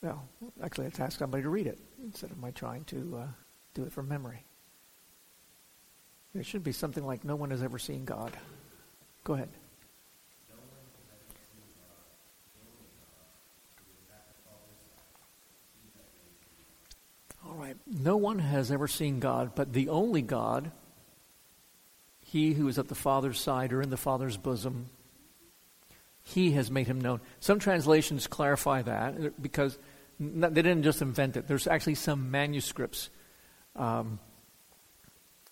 [0.00, 0.28] well,
[0.62, 3.26] actually, let's ask somebody to read it instead of my trying to uh,
[3.74, 4.44] do it from memory.
[6.34, 8.32] It should be something like no one has ever seen God.
[9.24, 9.48] Go ahead.
[17.44, 17.76] All right.
[17.86, 20.70] No one has ever seen God, but the only God,
[22.20, 24.90] he who is at the Father's side or in the Father's bosom,
[26.34, 27.20] he has made him known.
[27.40, 29.78] Some translations clarify that because
[30.20, 31.48] they didn't just invent it.
[31.48, 33.08] There's actually some manuscripts.
[33.74, 34.18] Um,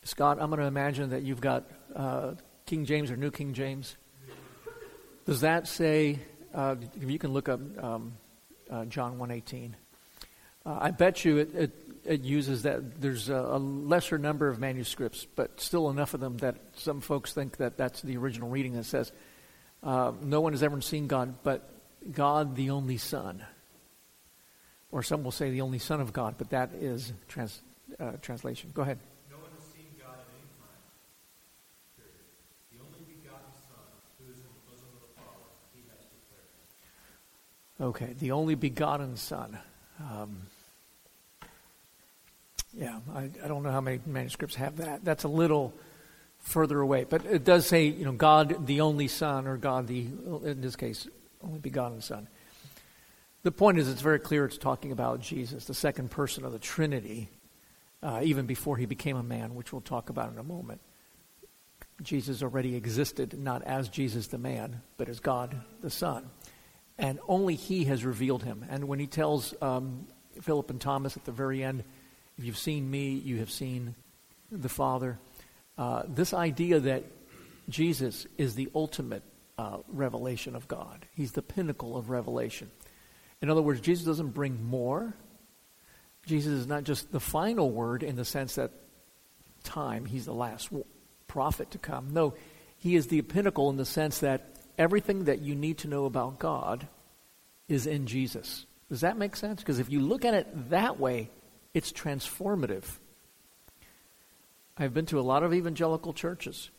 [0.05, 2.33] Scott, I'm going to imagine that you've got uh,
[2.67, 3.97] King James or New King James.
[5.25, 6.19] Does that say?
[6.55, 8.13] Uh, you can look up um,
[8.71, 9.73] uh, John 1:18.
[10.65, 11.71] Uh, I bet you it, it,
[12.05, 13.01] it, uses that.
[13.01, 17.33] There's a, a, lesser number of manuscripts, but still enough of them that some folks
[17.33, 19.13] think that that's the original reading that says,
[19.83, 21.69] uh, "No one has ever seen God, but
[22.13, 23.45] God, the only Son."
[24.93, 27.61] Or some will say the only Son of God, but that is trans,
[27.99, 28.71] uh, translation.
[28.73, 28.99] Go ahead.
[29.31, 30.81] No one has seen God at any time.
[31.97, 32.15] Period.
[32.73, 33.85] The only begotten Son,
[34.19, 37.91] who is in the bosom of the Father, he has declared.
[37.91, 39.59] Okay, the only begotten Son.
[40.01, 40.47] Um,
[42.73, 45.05] yeah, I, I, don't know how many manuscripts have that.
[45.05, 45.73] That's a little
[46.47, 50.07] further away, but it does say, you know, God the only Son, or God the,
[50.45, 51.09] in this case,
[51.43, 52.29] only begotten Son.
[53.43, 56.59] The point is, it's very clear it's talking about Jesus, the second person of the
[56.59, 57.29] Trinity,
[58.03, 60.81] uh, even before he became a man, which we'll talk about in a moment.
[62.03, 66.31] Jesus already existed, not as Jesus the man, but as God the Son
[66.99, 68.65] and only He has revealed Him.
[68.69, 70.07] And when He tells um,
[70.41, 71.85] Philip and Thomas at the very end,
[72.39, 73.95] if you've seen me, you have seen
[74.51, 75.19] the Father.
[75.79, 77.05] Uh, this idea that
[77.69, 79.23] Jesus is the ultimate
[79.59, 82.71] uh, revelation of God, He's the pinnacle of revelation.
[83.43, 85.15] In other words, Jesus doesn't bring more.
[86.25, 88.73] Jesus is not just the final word in the sense that
[89.63, 90.71] time, He's the last
[91.29, 92.13] prophet to come.
[92.13, 92.35] No,
[92.79, 96.39] He is the pinnacle in the sense that everything that you need to know about
[96.39, 96.89] God
[97.69, 98.67] is in Jesus.
[98.89, 99.61] Does that make sense?
[99.61, 101.31] Because if you look at it that way,
[101.75, 102.85] it's transformative.
[104.79, 106.71] I've been to a lot of evangelical churches,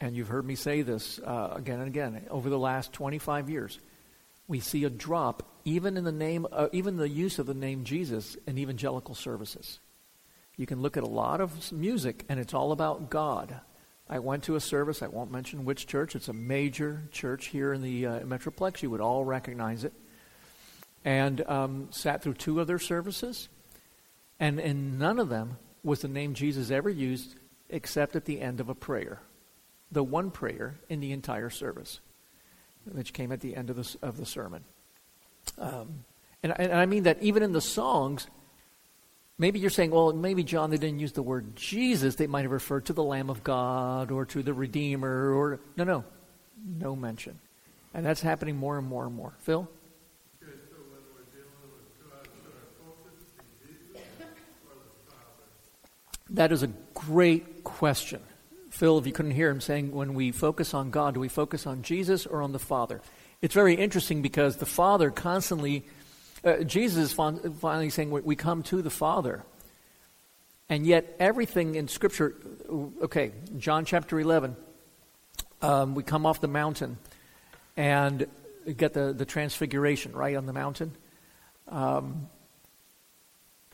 [0.00, 3.78] and you've heard me say this uh, again and again over the last 25 years.
[4.48, 7.84] We see a drop, even in the name, uh, even the use of the name
[7.84, 9.78] Jesus in evangelical services.
[10.56, 13.60] You can look at a lot of music, and it's all about God.
[14.08, 17.72] I went to a service, I won't mention which church, it's a major church here
[17.72, 18.82] in the uh, Metroplex.
[18.82, 19.92] You would all recognize it.
[21.04, 23.48] And um, sat through two of their services,
[24.40, 27.36] and in none of them was the name Jesus ever used
[27.68, 29.20] except at the end of a prayer.
[29.90, 32.00] The one prayer in the entire service,
[32.90, 34.64] which came at the end of the, of the sermon.
[35.58, 36.04] Um,
[36.42, 38.26] and, and I mean that even in the songs,
[39.42, 42.14] Maybe you're saying, well, maybe John, they didn't use the word Jesus.
[42.14, 45.58] They might have referred to the Lamb of God or to the Redeemer or.
[45.76, 46.04] No, no.
[46.64, 47.40] No mention.
[47.92, 49.34] And that's happening more and more and more.
[49.40, 49.68] Phil?
[56.32, 58.20] That is a great question.
[58.70, 61.66] Phil, if you couldn't hear him saying, when we focus on God, do we focus
[61.66, 63.02] on Jesus or on the Father?
[63.42, 65.84] It's very interesting because the Father constantly
[66.44, 69.44] uh, Jesus is finally saying we come to the Father.
[70.68, 72.34] And yet, everything in Scripture,
[73.02, 74.56] okay, John chapter 11,
[75.60, 76.96] um, we come off the mountain
[77.76, 78.26] and
[78.76, 80.96] get the, the transfiguration, right, on the mountain.
[81.68, 82.28] Um,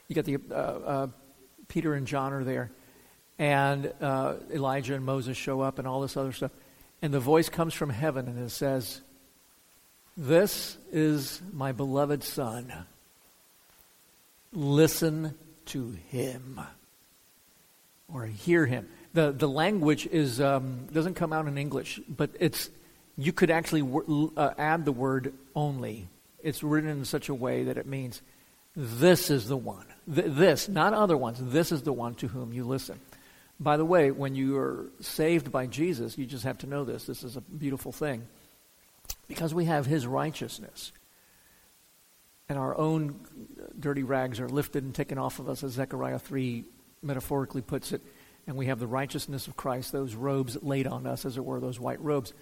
[0.09, 1.07] you get the uh, uh,
[1.69, 2.71] Peter and John are there,
[3.39, 6.51] and uh, Elijah and Moses show up, and all this other stuff.
[7.01, 9.01] And the voice comes from heaven and it says,
[10.17, 12.73] this is my beloved Son.
[14.53, 15.35] Listen
[15.67, 16.61] to him
[18.13, 18.89] or hear him.
[19.15, 22.69] The, the language is, um, doesn't come out in English, but it's,
[23.17, 23.89] you could actually
[24.37, 26.09] uh, add the word only.
[26.43, 28.21] It's written in such a way that it means
[28.81, 29.87] this is the one.
[30.13, 31.39] Th- this, not other ones.
[31.43, 33.01] This is the one to whom you listen.
[33.59, 37.05] By the way, when you are saved by Jesus, you just have to know this.
[37.05, 38.29] This is a beautiful thing.
[39.27, 40.93] Because we have his righteousness.
[42.49, 43.19] And our own
[43.79, 46.65] dirty rags are lifted and taken off of us, as Zechariah 3
[47.03, 48.01] metaphorically puts it.
[48.47, 51.59] And we have the righteousness of Christ, those robes laid on us, as it were,
[51.59, 52.33] those white robes.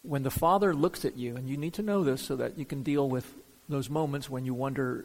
[0.00, 2.64] When the Father looks at you, and you need to know this so that you
[2.64, 3.30] can deal with
[3.68, 5.04] those moments when you wonder,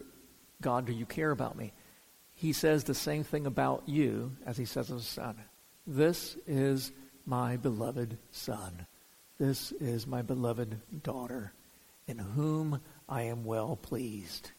[0.61, 1.73] God, do you care about me?
[2.35, 5.35] He says the same thing about you as he says of his son.
[5.85, 6.91] This is
[7.25, 8.85] my beloved son.
[9.39, 11.53] This is my beloved daughter,
[12.07, 14.51] in whom I am well pleased.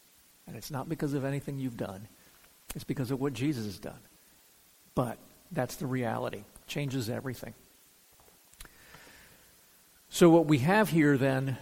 [0.47, 2.07] And it's not because of anything you've done.
[2.75, 3.99] It's because of what Jesus has done.
[4.95, 5.17] But
[5.51, 6.43] that's the reality.
[6.67, 7.53] Changes everything.
[10.09, 11.57] So, what we have here then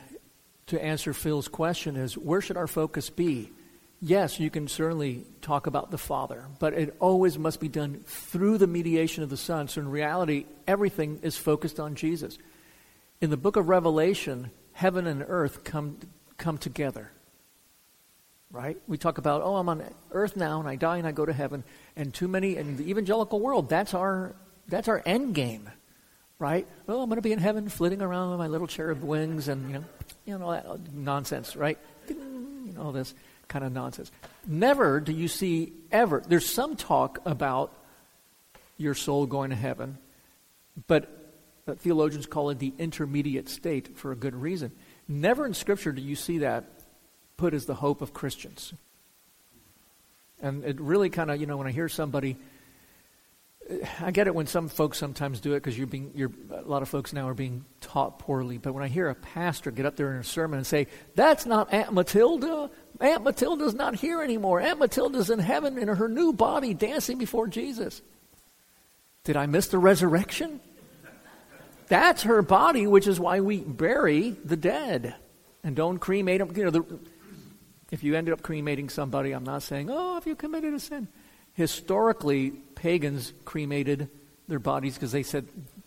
[0.67, 3.51] to answer Phil's question is where should our focus be?
[3.99, 8.59] Yes, you can certainly talk about the Father, but it always must be done through
[8.59, 9.67] the mediation of the Son.
[9.67, 12.37] So, in reality, everything is focused on Jesus.
[13.21, 15.97] In the book of Revelation, heaven and earth come,
[16.37, 17.11] come together.
[18.51, 18.77] Right?
[18.87, 21.33] We talk about, oh, I'm on earth now and I die and I go to
[21.33, 21.63] heaven.
[21.95, 24.35] And too many, in the evangelical world, that's our,
[24.67, 25.69] that's our end game.
[26.37, 26.67] Right?
[26.85, 29.67] Well, I'm going to be in heaven flitting around with my little cherub wings and,
[29.67, 29.85] you know,
[30.25, 31.79] you know, that nonsense, right?
[32.07, 33.15] You know, all this
[33.47, 34.11] kind of nonsense.
[34.45, 37.73] Never do you see ever, there's some talk about
[38.77, 39.97] your soul going to heaven,
[40.87, 41.09] but
[41.79, 44.71] theologians call it the intermediate state for a good reason.
[45.07, 46.65] Never in Scripture do you see that
[47.37, 48.73] put as the hope of Christians.
[50.41, 52.37] And it really kind of, you know, when I hear somebody,
[53.99, 56.81] I get it when some folks sometimes do it because you're being, you're, a lot
[56.81, 58.57] of folks now are being taught poorly.
[58.57, 61.45] But when I hear a pastor get up there in a sermon and say, "That's
[61.45, 62.69] not Aunt Matilda.
[62.99, 64.59] Aunt Matilda's not here anymore.
[64.59, 68.01] Aunt Matilda's in heaven in her new body, dancing before Jesus."
[69.23, 70.61] Did I miss the resurrection?
[71.87, 75.15] That's her body, which is why we bury the dead
[75.63, 76.53] and don't cremate them.
[76.55, 76.99] You know, the,
[77.91, 81.09] if you ended up cremating somebody, I'm not saying, oh, have you committed a sin.
[81.53, 84.09] Historically, pagans cremated
[84.47, 85.45] their bodies because they said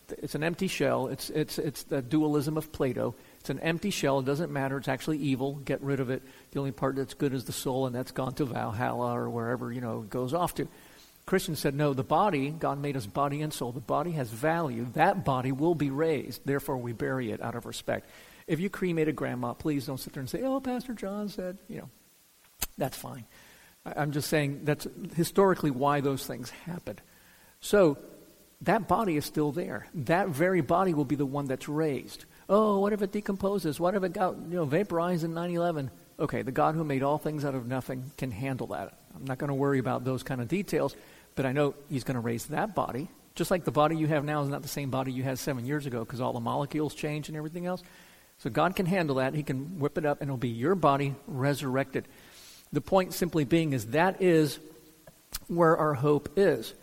[0.09, 1.09] it's an empty shell.
[1.09, 3.15] It's, it's, it's the dualism of Plato.
[3.41, 4.21] It's an empty shell.
[4.21, 4.77] It doesn't matter.
[4.77, 5.55] It's actually evil.
[5.55, 6.23] Get rid of it.
[6.51, 9.73] The only part that's good is the soul, and that's gone to Valhalla or wherever,
[9.73, 10.69] you know, it goes off to.
[11.25, 13.73] Christians said, no, the body, God made us body and soul.
[13.73, 14.87] The body has value.
[14.95, 16.43] That body will be raised.
[16.45, 18.11] Therefore, we bury it out of respect.
[18.47, 21.57] If you cremate a grandma, please don't sit there and say, oh, Pastor John said,
[21.69, 21.89] you know,
[22.77, 23.25] that's fine.
[23.87, 27.01] I'm just saying that's historically why those things happened.
[27.61, 27.97] So,
[28.63, 29.87] that body is still there.
[29.95, 32.27] That very body will be the one that's raised.
[32.51, 33.79] Oh, what if it decomposes?
[33.79, 35.89] What if it got you know vaporized in 9/11?
[36.19, 38.99] Okay, the God who made all things out of nothing can handle that.
[39.15, 40.95] I'm not going to worry about those kind of details.
[41.37, 43.09] But I know he's going to raise that body.
[43.37, 45.65] Just like the body you have now is not the same body you had seven
[45.65, 47.83] years ago because all the molecules change and everything else.
[48.39, 49.35] So God can handle that.
[49.35, 52.09] He can whip it up and it'll be your body resurrected.
[52.73, 54.59] The point simply being is that is
[55.47, 56.75] where our hope is.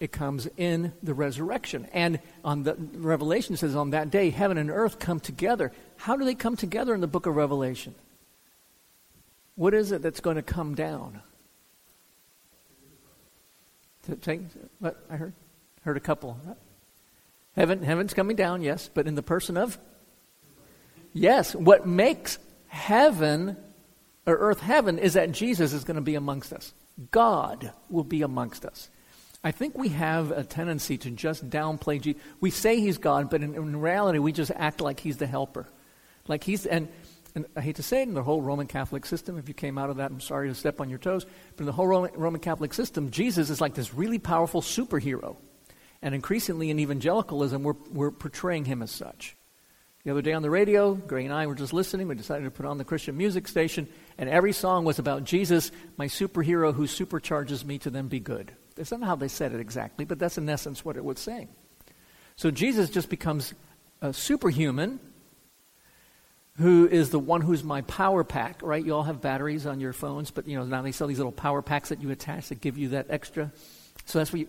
[0.00, 1.88] It comes in the resurrection.
[1.92, 5.72] And on the Revelation says on that day heaven and earth come together.
[5.96, 7.94] How do they come together in the book of Revelation?
[9.56, 11.20] What is it that's going to come down?
[14.78, 15.32] what I heard?
[15.82, 16.38] Heard a couple.
[17.56, 19.78] Heaven, heaven's coming down, yes, but in the person of?
[21.12, 21.54] Yes.
[21.54, 23.56] What makes heaven
[24.26, 26.72] or earth heaven is that Jesus is going to be amongst us.
[27.10, 28.90] God will be amongst us.
[29.44, 32.20] I think we have a tendency to just downplay Jesus.
[32.40, 35.68] We say he's God, but in, in reality, we just act like he's the helper.
[36.26, 36.88] Like he's, and
[37.34, 39.78] and I hate to say it, in the whole Roman Catholic system, if you came
[39.78, 41.24] out of that, I'm sorry to step on your toes,
[41.54, 45.36] but in the whole Roman Catholic system, Jesus is like this really powerful superhero.
[46.02, 49.36] And increasingly in evangelicalism, we're, we're portraying him as such.
[50.04, 52.08] The other day on the radio, Gray and I were just listening.
[52.08, 55.70] We decided to put on the Christian music station, and every song was about Jesus,
[55.96, 58.52] my superhero who supercharges me to then be good.
[58.78, 61.48] That's not how they said it exactly, but that's in essence what it was saying.
[62.36, 63.52] So Jesus just becomes
[64.00, 65.00] a superhuman
[66.58, 68.84] who is the one who's my power pack, right?
[68.84, 71.32] You all have batteries on your phones, but you know now they sell these little
[71.32, 73.52] power packs that you attach that give you that extra.
[74.06, 74.48] So that's what you,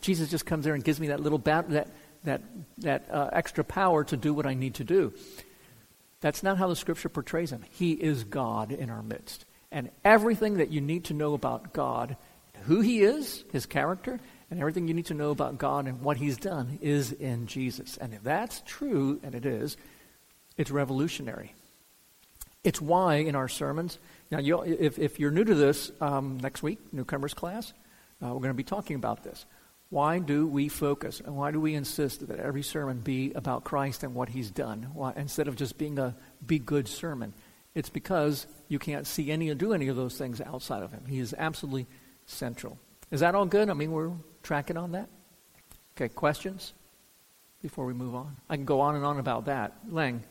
[0.00, 1.88] Jesus just comes there and gives me that little bat, that
[2.24, 2.42] that
[2.78, 5.12] that uh, extra power to do what I need to do.
[6.20, 7.64] That's not how the Scripture portrays him.
[7.70, 12.16] He is God in our midst, and everything that you need to know about God,
[12.68, 16.16] who He is, His character, and everything you need to know about God and what
[16.16, 17.96] He's done is in Jesus.
[17.96, 19.76] And if that's true, and it is,
[20.56, 21.54] it's revolutionary.
[22.64, 23.98] It's why in our sermons,
[24.30, 27.72] now if, if you're new to this, um, next week, newcomers class,
[28.22, 29.46] uh, we're going to be talking about this.
[29.90, 34.02] Why do we focus and why do we insist that every sermon be about Christ
[34.02, 36.14] and what he's done why, instead of just being a
[36.44, 37.32] be good sermon?
[37.74, 41.04] It's because you can't see any or do any of those things outside of him.
[41.08, 41.86] He is absolutely
[42.28, 42.78] central.
[43.10, 43.68] Is that all good?
[43.68, 44.12] I mean, we're
[44.42, 45.08] tracking on that?
[45.96, 46.74] Okay, questions
[47.60, 48.36] before we move on?
[48.48, 49.76] I can go on and on about that.
[49.88, 50.22] Lang.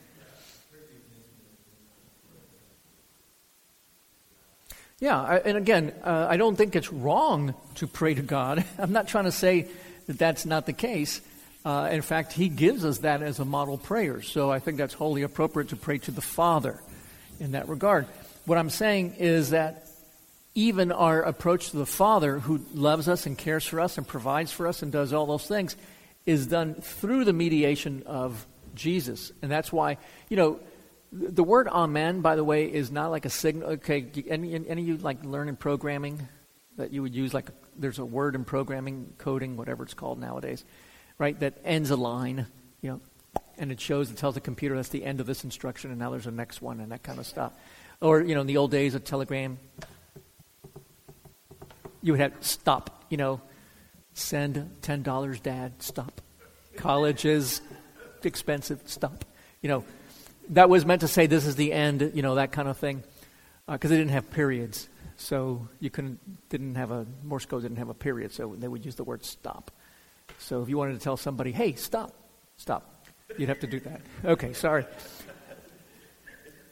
[5.00, 8.64] Yeah, I, and again, uh, I don't think it's wrong to pray to God.
[8.78, 9.68] I'm not trying to say
[10.06, 11.20] that that's not the case.
[11.64, 14.22] Uh, in fact, He gives us that as a model prayer.
[14.22, 16.80] So I think that's wholly appropriate to pray to the Father
[17.38, 18.06] in that regard.
[18.46, 19.87] What I'm saying is that
[20.58, 24.50] even our approach to the Father, who loves us and cares for us and provides
[24.50, 25.76] for us and does all those things,
[26.26, 28.44] is done through the mediation of
[28.74, 29.30] Jesus.
[29.40, 29.98] And that's why,
[30.28, 30.58] you know,
[31.12, 33.70] the word amen, by the way, is not like a signal.
[33.70, 36.26] Okay, any, any of you like learning programming
[36.76, 37.32] that you would use?
[37.32, 40.64] Like, there's a word in programming, coding, whatever it's called nowadays,
[41.18, 41.38] right?
[41.38, 42.48] That ends a line,
[42.82, 43.00] you know,
[43.58, 46.10] and it shows, it tells the computer that's the end of this instruction, and now
[46.10, 47.52] there's a next one, and that kind of stuff.
[48.00, 49.58] Or, you know, in the old days, a telegram,
[52.02, 53.40] you would have stop, you know,
[54.14, 56.20] send $10, dad, stop.
[56.76, 57.60] College is
[58.22, 59.24] expensive, stop.
[59.62, 59.84] You know,
[60.50, 63.02] that was meant to say this is the end, you know, that kind of thing,
[63.66, 64.88] because uh, they didn't have periods.
[65.16, 68.84] So you couldn't, didn't have a, Morse code didn't have a period, so they would
[68.84, 69.70] use the word stop.
[70.38, 72.14] So if you wanted to tell somebody, hey, stop,
[72.56, 74.00] stop, you'd have to do that.
[74.24, 74.86] Okay, sorry.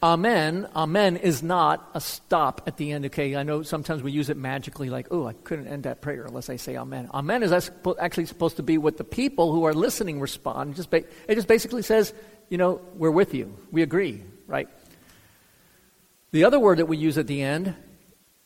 [0.02, 3.06] Amen, amen is not a stop at the end.
[3.06, 6.24] Okay, I know sometimes we use it magically, like, oh, I couldn't end that prayer
[6.24, 7.08] unless I say amen.
[7.14, 10.72] Amen is actually supposed to be what the people who are listening respond.
[10.72, 12.12] It just, ba- it just basically says,
[12.50, 13.56] you know, we're with you.
[13.70, 14.68] We agree, right?
[16.32, 17.74] The other word that we use at the end,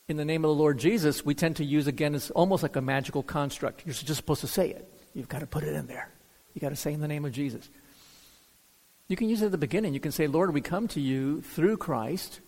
[0.07, 2.76] in the name of the Lord Jesus, we tend to use again as almost like
[2.76, 3.82] a magical construct.
[3.84, 4.88] You're just supposed to say it.
[5.14, 6.11] You've got to put it in there.
[6.55, 7.68] You've got to say in the name of Jesus.
[9.11, 9.93] You can use it at the beginning.
[9.93, 12.39] You can say, Lord, we come to you through Christ,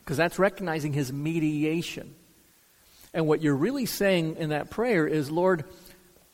[0.00, 2.14] because that's recognizing his mediation.
[3.14, 5.64] And what you're really saying in that prayer is, Lord,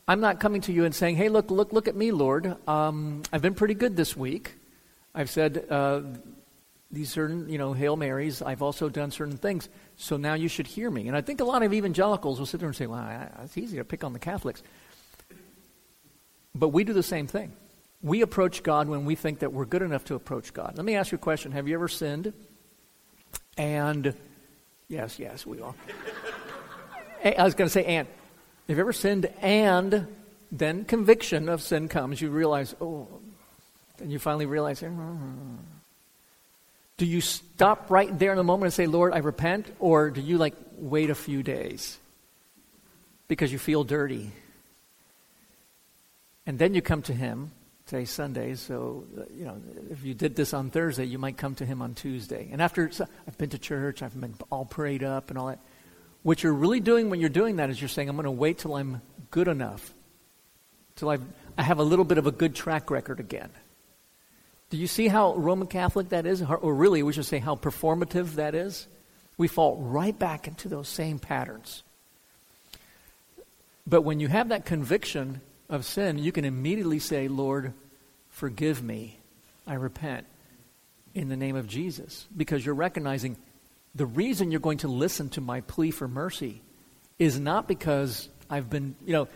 [0.09, 2.57] I'm not coming to you and saying, hey, look, look, look at me, Lord.
[2.67, 4.57] Um, I've been pretty good this week.
[5.15, 6.01] I've said uh,
[6.91, 8.43] these certain, you know, Hail Marys.
[8.43, 9.69] I've also done certain things.
[9.97, 11.07] So now you should hear me.
[11.07, 13.77] And I think a lot of evangelicals will sit there and say, well, it's easy
[13.77, 14.61] to pick on the Catholics.
[16.53, 17.53] But we do the same thing
[18.05, 20.75] we approach God when we think that we're good enough to approach God.
[20.77, 21.53] Let me ask you a question.
[21.53, 22.33] Have you ever sinned?
[23.57, 24.15] And,
[24.89, 25.75] yes, yes, we all.
[27.25, 28.07] I was going to say, and.
[28.69, 30.07] Have you ever sinned and
[30.51, 32.21] then conviction of sin comes?
[32.21, 33.09] You realize, oh,
[34.01, 35.57] and you finally realize, mm, mm, mm, mm.
[36.97, 39.67] do you stop right there in the moment and say, Lord, I repent?
[39.79, 41.99] Or do you like wait a few days
[43.29, 44.33] because you feel dirty?
[46.47, 47.51] And then you come to Him
[47.87, 49.05] Today's Sunday, so
[49.35, 49.61] you know
[49.91, 52.49] if you did this on Thursday, you might come to him on Tuesday.
[52.51, 55.59] And after so, I've been to church, I've been all prayed up and all that.
[56.23, 58.57] What you're really doing when you're doing that is you're saying, I'm going to wait
[58.57, 59.93] till I'm good enough,
[60.97, 61.23] till I've,
[61.59, 63.51] I have a little bit of a good track record again.
[64.71, 66.41] Do you see how Roman Catholic that is?
[66.41, 68.87] Or really, we should say how performative that is?
[69.37, 71.83] We fall right back into those same patterns.
[73.87, 77.73] But when you have that conviction of sin, you can immediately say, Lord,
[78.29, 79.19] forgive me.
[79.67, 80.27] I repent
[81.15, 82.27] in the name of Jesus.
[82.37, 83.37] Because you're recognizing
[83.95, 86.61] the reason you're going to listen to my plea for mercy
[87.19, 89.29] is not because I've been, you know,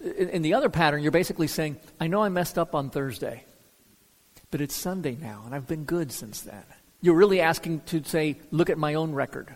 [0.00, 3.44] in, in the other pattern, you're basically saying, I know I messed up on Thursday,
[4.50, 6.64] but it's Sunday now, and I've been good since then.
[7.00, 9.54] You're really asking to say, look at my own record.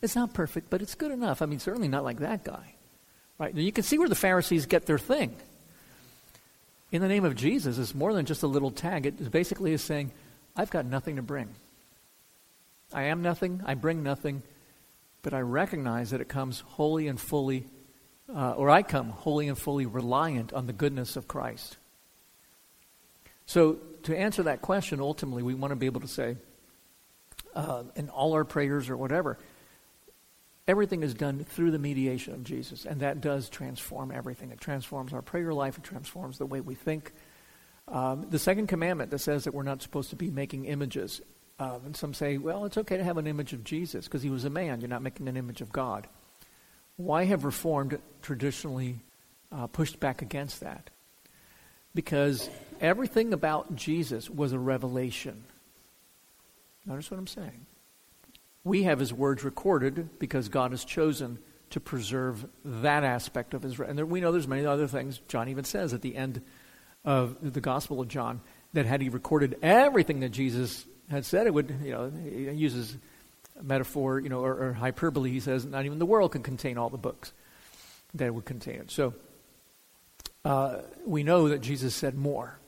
[0.00, 1.42] It's not perfect, but it's good enough.
[1.42, 2.74] I mean, certainly not like that guy.
[3.38, 3.54] Right?
[3.54, 5.36] Now you can see where the Pharisees get their thing.
[6.90, 9.06] In the name of Jesus is more than just a little tag.
[9.06, 10.10] It basically is saying,
[10.56, 11.48] I've got nothing to bring.
[12.92, 14.42] I am nothing, I bring nothing,
[15.22, 17.66] but I recognize that it comes wholly and fully,
[18.34, 21.76] uh, or I come wholly and fully reliant on the goodness of Christ.
[23.44, 26.36] So, to answer that question, ultimately, we want to be able to say,
[27.54, 29.38] uh, in all our prayers or whatever,
[30.68, 34.50] Everything is done through the mediation of Jesus, and that does transform everything.
[34.50, 37.12] It transforms our prayer life, it transforms the way we think.
[37.88, 41.22] Um, the second commandment that says that we're not supposed to be making images.
[41.58, 44.28] Um, and some say, well, it's okay to have an image of Jesus because he
[44.28, 44.82] was a man.
[44.82, 46.06] You're not making an image of God.
[46.96, 48.98] Why have Reformed traditionally
[49.50, 50.90] uh, pushed back against that?
[51.94, 52.50] Because
[52.80, 55.44] everything about Jesus was a revelation.
[56.84, 57.66] Notice what I'm saying.
[58.64, 61.38] We have his words recorded because God has chosen
[61.70, 63.78] to preserve that aspect of his.
[63.78, 65.20] And there, we know there's many other things.
[65.28, 66.42] John even says at the end
[67.04, 68.40] of the Gospel of John
[68.72, 72.96] that had he recorded everything that Jesus had said, it would, you know, he uses
[73.62, 75.30] metaphor, you know, or, or hyperbole.
[75.30, 77.32] He says not even the world can contain all the books
[78.14, 78.90] that would contain it.
[78.90, 79.14] So
[80.44, 82.58] uh, we know that Jesus said more.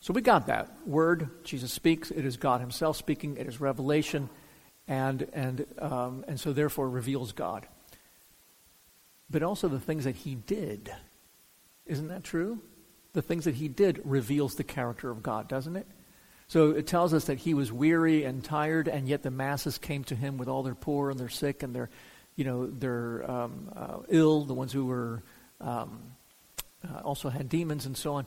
[0.00, 1.30] So we got that word.
[1.44, 2.10] Jesus speaks.
[2.10, 3.36] It is God Himself speaking.
[3.36, 4.28] It is revelation
[4.88, 7.66] and, and, um, and so therefore reveals God.
[9.28, 10.92] But also the things that he did.
[11.86, 12.60] Isn't that true?
[13.12, 15.86] The things that he did reveals the character of God, doesn't it?
[16.48, 20.04] So it tells us that he was weary and tired, and yet the masses came
[20.04, 21.90] to him with all their poor and their sick and their,
[22.36, 25.24] you know, their um, uh, ill, the ones who were
[25.60, 26.02] um,
[26.88, 28.26] uh, also had demons and so on.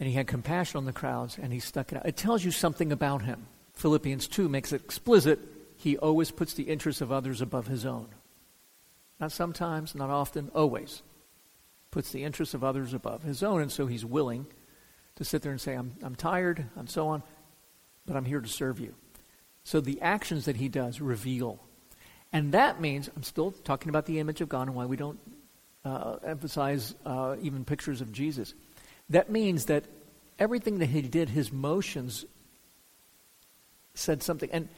[0.00, 2.06] And he had compassion on the crowds, and he stuck it out.
[2.06, 3.46] It tells you something about him.
[3.80, 5.38] Philippians 2 makes it explicit.
[5.78, 8.08] He always puts the interests of others above his own.
[9.18, 11.00] Not sometimes, not often, always.
[11.90, 14.44] Puts the interests of others above his own, and so he's willing
[15.16, 17.22] to sit there and say, I'm, I'm tired, and so on,
[18.04, 18.94] but I'm here to serve you.
[19.64, 21.58] So the actions that he does reveal.
[22.34, 25.18] And that means, I'm still talking about the image of God and why we don't
[25.86, 28.52] uh, emphasize uh, even pictures of Jesus.
[29.08, 29.84] That means that
[30.38, 32.26] everything that he did, his motions
[33.94, 34.50] said something.
[34.52, 34.68] And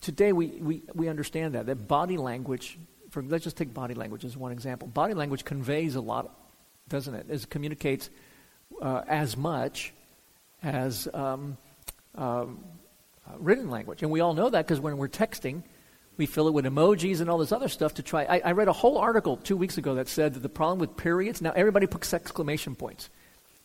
[0.00, 2.78] today we, we, we understand that, that body language,
[3.10, 4.88] for, let's just take body language as one example.
[4.88, 6.34] Body language conveys a lot,
[6.88, 7.26] doesn't it?
[7.28, 8.10] It communicates
[8.80, 9.92] uh, as much
[10.62, 11.56] as um,
[12.14, 12.64] um,
[13.26, 14.02] uh, written language.
[14.02, 15.62] And we all know that because when we're texting,
[16.16, 18.24] we fill it with emojis and all this other stuff to try.
[18.24, 20.96] I, I, read a whole article two weeks ago that said that the problem with
[20.96, 23.08] periods, now everybody puts exclamation points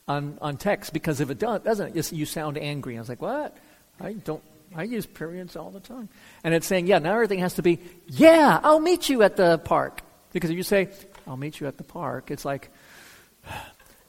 [0.07, 2.95] on, on text because if it does, doesn't, you, you sound angry.
[2.95, 3.57] I was like, what?
[3.99, 4.43] I don't,
[4.76, 6.09] I use periods all the time.
[6.43, 9.57] And it's saying, yeah, now everything has to be, yeah, I'll meet you at the
[9.57, 10.01] park.
[10.34, 10.89] Because if you say,
[11.26, 12.70] I'll meet you at the park, it's like,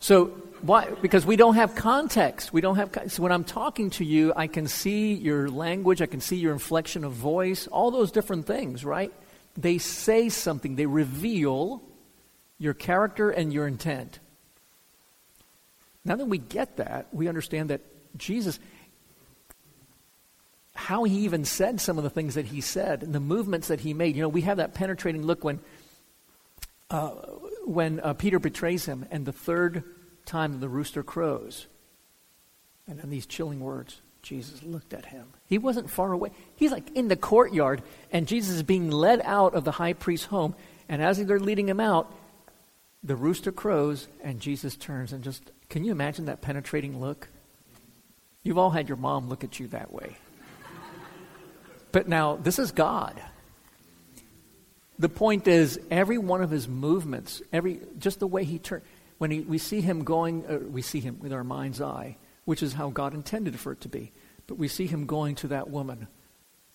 [0.00, 0.26] so
[0.60, 0.90] why?
[1.00, 2.52] Because we don't have context.
[2.52, 3.12] We don't have.
[3.12, 6.02] So when I'm talking to you, I can see your language.
[6.02, 7.66] I can see your inflection of voice.
[7.68, 9.12] All those different things, right?
[9.56, 10.76] They say something.
[10.76, 11.82] They reveal
[12.58, 14.18] your character and your intent.
[16.04, 17.82] Now that we get that, we understand that
[18.16, 18.58] Jesus,
[20.88, 23.78] how he even said some of the things that he said and the movements that
[23.78, 24.16] he made.
[24.16, 25.60] You know, we have that penetrating look when
[26.88, 27.10] uh,
[27.66, 29.84] when uh, Peter betrays him, and the third
[30.24, 31.66] time the rooster crows.
[32.86, 35.26] And then these chilling words Jesus looked at him.
[35.46, 36.30] He wasn't far away.
[36.56, 40.28] He's like in the courtyard, and Jesus is being led out of the high priest's
[40.28, 40.54] home.
[40.88, 42.10] And as they're leading him out,
[43.04, 47.28] the rooster crows, and Jesus turns and just can you imagine that penetrating look?
[48.42, 50.16] You've all had your mom look at you that way.
[51.92, 53.20] But now, this is God.
[54.98, 58.82] The point is, every one of his movements, every just the way he turned,
[59.18, 62.62] when he, we see him going, uh, we see him with our mind's eye, which
[62.62, 64.12] is how God intended for it to be.
[64.46, 66.08] But we see him going to that woman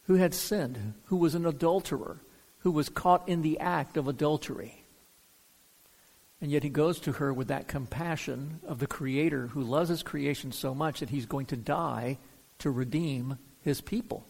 [0.03, 2.19] who had sinned, who was an adulterer,
[2.59, 4.83] who was caught in the act of adultery.
[6.41, 10.03] And yet he goes to her with that compassion of the Creator who loves his
[10.03, 12.17] creation so much that he's going to die
[12.59, 14.25] to redeem his people.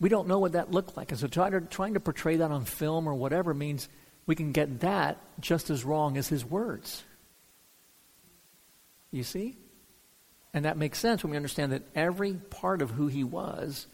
[0.00, 1.10] We don't know what that looked like.
[1.10, 3.88] And so try to, trying to portray that on film or whatever means
[4.26, 7.04] we can get that just as wrong as his words.
[9.10, 9.56] You see?
[10.52, 13.86] And that makes sense when we understand that every part of who he was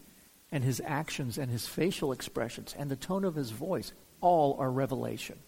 [0.51, 4.71] and his actions and his facial expressions and the tone of his voice all are
[4.71, 5.39] revelation.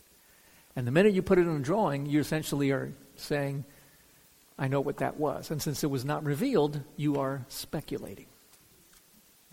[0.76, 3.66] And the minute you put it in a drawing, you essentially are saying,
[4.58, 5.52] I know what that was.
[5.52, 8.26] And since it was not revealed, you are speculating.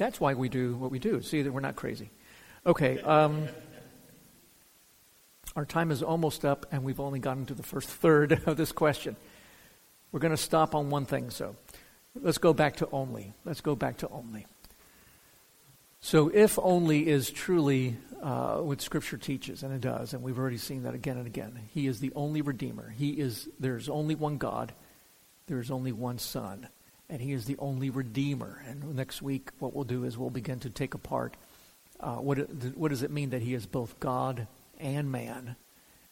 [0.01, 1.21] That's why we do what we do.
[1.21, 2.11] See that we're not crazy.
[2.65, 3.03] Okay.
[3.03, 3.49] Um,
[5.55, 8.73] our time is almost up, and we've only gotten to the first third of this
[8.73, 9.15] question.
[10.11, 11.55] We're going to stop on one thing, so
[12.19, 13.35] let's go back to only.
[13.45, 14.47] Let's go back to only.
[16.01, 20.57] So, if only is truly uh, what Scripture teaches, and it does, and we've already
[20.57, 21.61] seen that again and again.
[21.75, 22.89] He is the only Redeemer.
[22.89, 23.51] He is.
[23.59, 24.73] There's only one God.
[25.47, 26.69] There is only one Son
[27.11, 28.63] and he is the only redeemer.
[28.67, 31.37] And next week, what we'll do is we'll begin to take apart
[31.99, 32.39] uh, what,
[32.77, 34.47] what does it mean that he is both God
[34.79, 35.57] and man.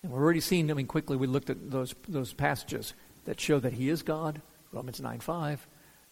[0.03, 2.95] And we've already seen, I mean, quickly we looked at those, those passages
[3.25, 4.43] that show that he is God,
[4.73, 5.67] Romans 9 5,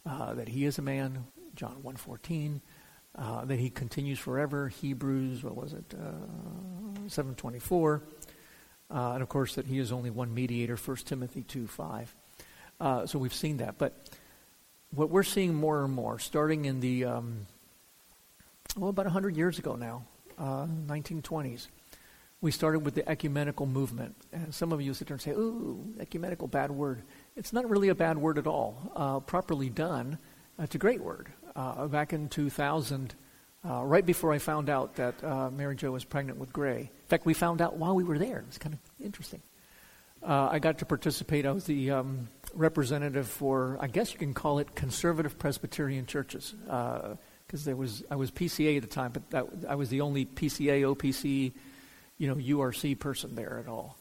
[0.07, 2.61] uh, that he is a man, John 1 14,
[3.17, 8.03] uh, that he continues forever, Hebrews, what was it, uh, 724,
[8.91, 12.17] uh, and of course that he is only one mediator, 1 Timothy 2 5.
[12.79, 13.79] Uh, so we've seen that.
[13.79, 14.16] But
[14.95, 17.47] what we're seeing more and more, starting in the, um,
[18.77, 20.05] well, about 100 years ago now,
[20.39, 21.69] uh, 1920s,
[22.41, 24.15] we started with the ecumenical movement.
[24.33, 27.03] And some of you sit there and say, ooh, ecumenical, bad word.
[27.35, 28.93] It's not really a bad word at all.
[28.95, 30.19] Uh, properly done,
[30.59, 31.29] it's a great word.
[31.55, 33.15] Uh, back in 2000,
[33.69, 36.81] uh, right before I found out that uh, Mary Jo was pregnant with Gray.
[36.81, 38.39] In fact, we found out while we were there.
[38.39, 39.41] It was kind of interesting.
[40.27, 41.47] Uh, I got to participate.
[41.47, 46.53] I was the um, representative for, I guess you can call it conservative Presbyterian churches,
[46.65, 50.01] because uh, there was I was PCA at the time, but that, I was the
[50.01, 51.53] only PCA, OPC,
[52.19, 53.97] you know, URC person there at all.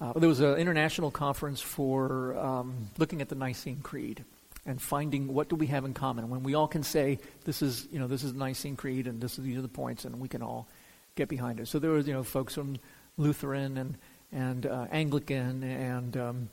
[0.00, 4.24] Uh, there was an international conference for um, looking at the Nicene Creed,
[4.66, 6.30] and finding what do we have in common.
[6.30, 9.20] When we all can say this is you know this is the Nicene Creed and
[9.20, 10.68] this is these are the points, and we can all
[11.16, 11.66] get behind it.
[11.66, 12.76] So there was you know folks from
[13.16, 13.96] Lutheran and
[14.34, 16.48] and uh, Anglican and um,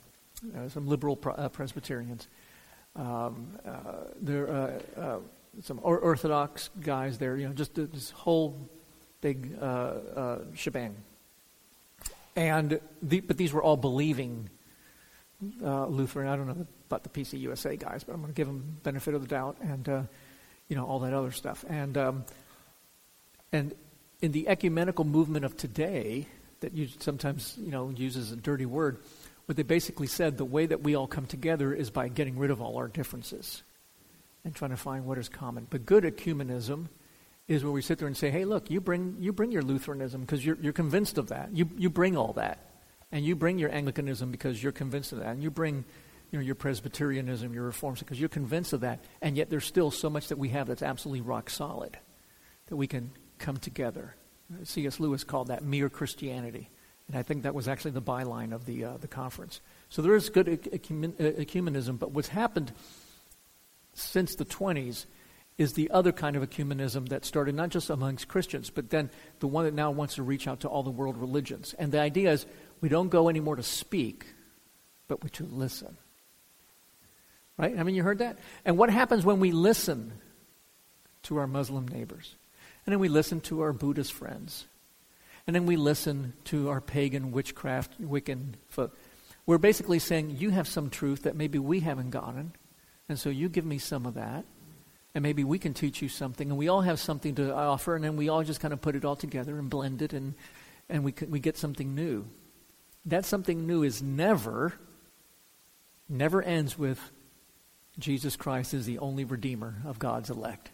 [0.55, 2.27] uh, some liberal pro- uh, Presbyterians.
[2.95, 3.71] Um, uh,
[4.21, 5.19] there uh, uh,
[5.63, 7.35] some or- Orthodox guys there.
[7.37, 8.55] You know, just this whole
[9.21, 9.57] big
[10.55, 10.95] shebang.
[12.35, 14.49] And the, but these were all believing
[15.59, 16.27] Lutheran.
[16.27, 19.21] I don't know about the PCUSA guys, but I'm going to give them benefit of
[19.21, 20.07] the doubt and
[20.69, 21.65] you know all that other stuff.
[21.67, 22.25] And um,
[23.51, 23.73] and
[24.21, 26.27] in the ecumenical movement of today,
[26.61, 28.99] that you sometimes you know uses a dirty word,
[29.45, 32.51] what they basically said the way that we all come together is by getting rid
[32.51, 33.63] of all our differences
[34.43, 35.67] and trying to find what is common.
[35.69, 36.87] But good ecumenism
[37.47, 40.21] is where we sit there and say, hey, look, you bring you bring your Lutheranism
[40.21, 41.49] because you're you're convinced of that.
[41.53, 42.59] You you bring all that,
[43.11, 45.83] and you bring your Anglicanism because you're convinced of that, and you bring
[46.31, 49.91] you know, your Presbyterianism, your Reforms, because you're convinced of that, and yet there's still
[49.91, 51.97] so much that we have that's absolutely rock solid
[52.67, 54.15] that we can come together
[54.63, 54.99] C.S.
[54.99, 56.69] Lewis called that mere Christianity.
[57.07, 59.59] And I think that was actually the byline of the, uh, the conference.
[59.89, 62.71] So there is good ecumenism, but what's happened
[63.93, 65.05] since the 20s
[65.57, 69.47] is the other kind of ecumenism that started not just amongst Christians, but then the
[69.47, 71.75] one that now wants to reach out to all the world religions.
[71.77, 72.45] And the idea is
[72.79, 74.25] we don't go anymore to speak,
[75.07, 75.97] but we to listen.
[77.57, 77.77] Right?
[77.77, 78.39] I mean, you heard that?
[78.65, 80.13] And what happens when we listen
[81.23, 82.35] to our Muslim neighbors?
[82.85, 84.65] And then we listen to our Buddhist friends.
[85.47, 88.95] And then we listen to our pagan, witchcraft, Wiccan folk.
[89.45, 92.53] We're basically saying, you have some truth that maybe we haven't gotten.
[93.09, 94.45] And so you give me some of that.
[95.13, 96.49] And maybe we can teach you something.
[96.49, 97.95] And we all have something to offer.
[97.95, 100.13] And then we all just kind of put it all together and blend it.
[100.13, 100.35] And,
[100.89, 102.25] and we, we get something new.
[103.05, 104.73] That something new is never,
[106.07, 107.11] never ends with
[107.99, 110.69] Jesus Christ is the only Redeemer of God's elect.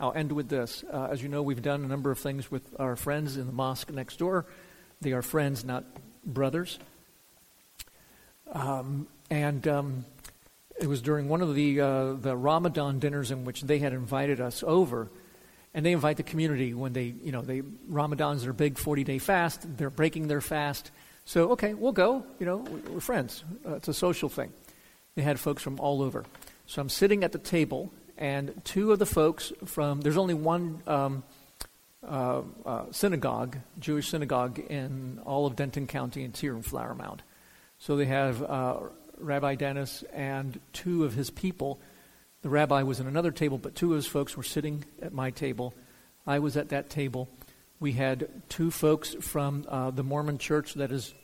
[0.00, 0.84] I'll end with this.
[0.92, 3.52] Uh, as you know, we've done a number of things with our friends in the
[3.52, 4.46] mosque next door.
[5.00, 5.84] They are friends, not
[6.24, 6.78] brothers.
[8.52, 10.04] Um, and um,
[10.80, 14.40] it was during one of the uh, the Ramadan dinners in which they had invited
[14.40, 15.10] us over,
[15.74, 19.18] and they invite the community when they you know they Ramadan's their big forty day
[19.18, 19.66] fast.
[19.76, 20.90] They're breaking their fast,
[21.24, 22.24] so okay, we'll go.
[22.38, 22.56] You know,
[22.90, 23.44] we're friends.
[23.66, 24.52] Uh, it's a social thing.
[25.16, 26.24] They had folks from all over.
[26.66, 30.82] So I'm sitting at the table and two of the folks from there's only one
[30.86, 31.22] um,
[32.06, 36.94] uh, uh, synagogue, Jewish synagogue in all of Denton County, and it's here in Flower
[36.94, 37.22] Mound.
[37.78, 38.80] So they have uh,
[39.18, 41.78] Rabbi Dennis and two of his people.
[42.42, 45.30] The rabbi was in another table, but two of his folks were sitting at my
[45.30, 45.74] table.
[46.26, 47.28] I was at that table.
[47.80, 51.14] We had two folks from uh, the Mormon church that is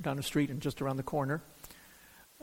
[0.00, 1.42] down the street and just around the corner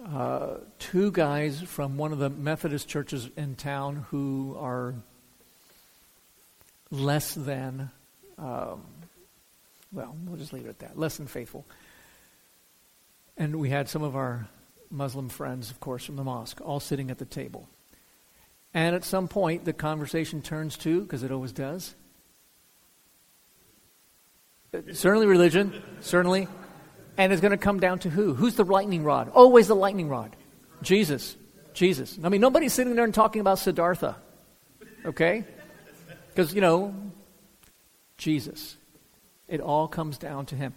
[0.06, 4.96] uh, two guys from one of the Methodist churches in town who are
[6.92, 7.92] less than,
[8.38, 8.82] um,
[9.92, 11.66] well, we'll just leave it at that, less than faithful.
[13.38, 14.48] And we had some of our
[14.90, 17.68] Muslim friends, of course, from the mosque, all sitting at the table.
[18.74, 21.96] And at some point, the conversation turns to, because it always does,
[24.94, 26.48] certainly religion, certainly
[27.20, 28.34] and it's going to come down to who?
[28.34, 29.30] Who's the lightning rod?
[29.30, 30.38] Always the lightning rod.
[30.82, 31.36] Jesus.
[31.74, 32.18] Jesus.
[32.24, 34.16] I mean, nobody's sitting there and talking about Siddhartha.
[35.06, 35.44] Okay?
[36.30, 36.96] Because, you know,
[38.18, 38.78] Jesus.
[39.50, 40.74] It all comes down to him.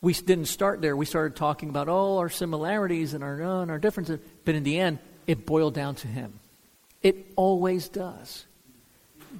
[0.00, 0.96] We didn't start there.
[0.96, 4.18] We started talking about all our similarities and our, uh, and our differences.
[4.44, 6.40] But in the end, it boiled down to him.
[7.00, 8.44] It always does.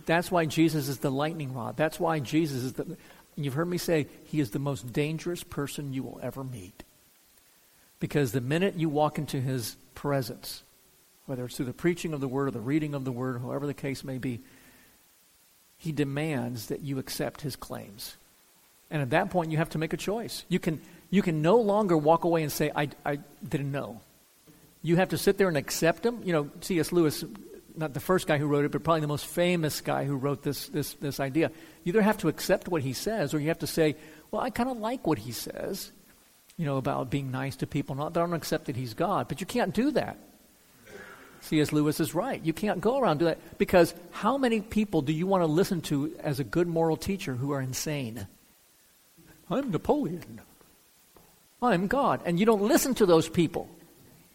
[0.04, 1.76] That's why Jesus is the lightning rod.
[1.76, 2.96] That's why Jesus is the.
[3.36, 6.82] And you've heard me say, he is the most dangerous person you will ever meet.
[8.00, 10.62] Because the minute you walk into his presence,
[11.26, 13.66] whether it's through the preaching of the word or the reading of the word, however
[13.66, 14.40] the case may be,
[15.76, 18.16] he demands that you accept his claims.
[18.90, 20.44] And at that point, you have to make a choice.
[20.48, 20.80] You can,
[21.10, 24.00] you can no longer walk away and say, I, I didn't know.
[24.82, 26.20] You have to sit there and accept him.
[26.24, 26.92] You know, C.S.
[26.92, 27.24] Lewis
[27.76, 30.42] not the first guy who wrote it, but probably the most famous guy who wrote
[30.42, 31.50] this, this, this idea.
[31.84, 33.96] You either have to accept what he says, or you have to say,
[34.30, 35.92] well, I kind of like what he says,
[36.56, 37.94] you know, about being nice to people.
[37.94, 40.18] Not that I don't accept that he's God, but you can't do that.
[41.42, 41.72] C.S.
[41.72, 42.44] Lewis is right.
[42.44, 45.80] You can't go around do that because how many people do you want to listen
[45.82, 48.26] to as a good moral teacher who are insane?
[49.48, 50.40] I'm Napoleon.
[51.62, 52.20] I'm God.
[52.24, 53.68] And you don't listen to those people.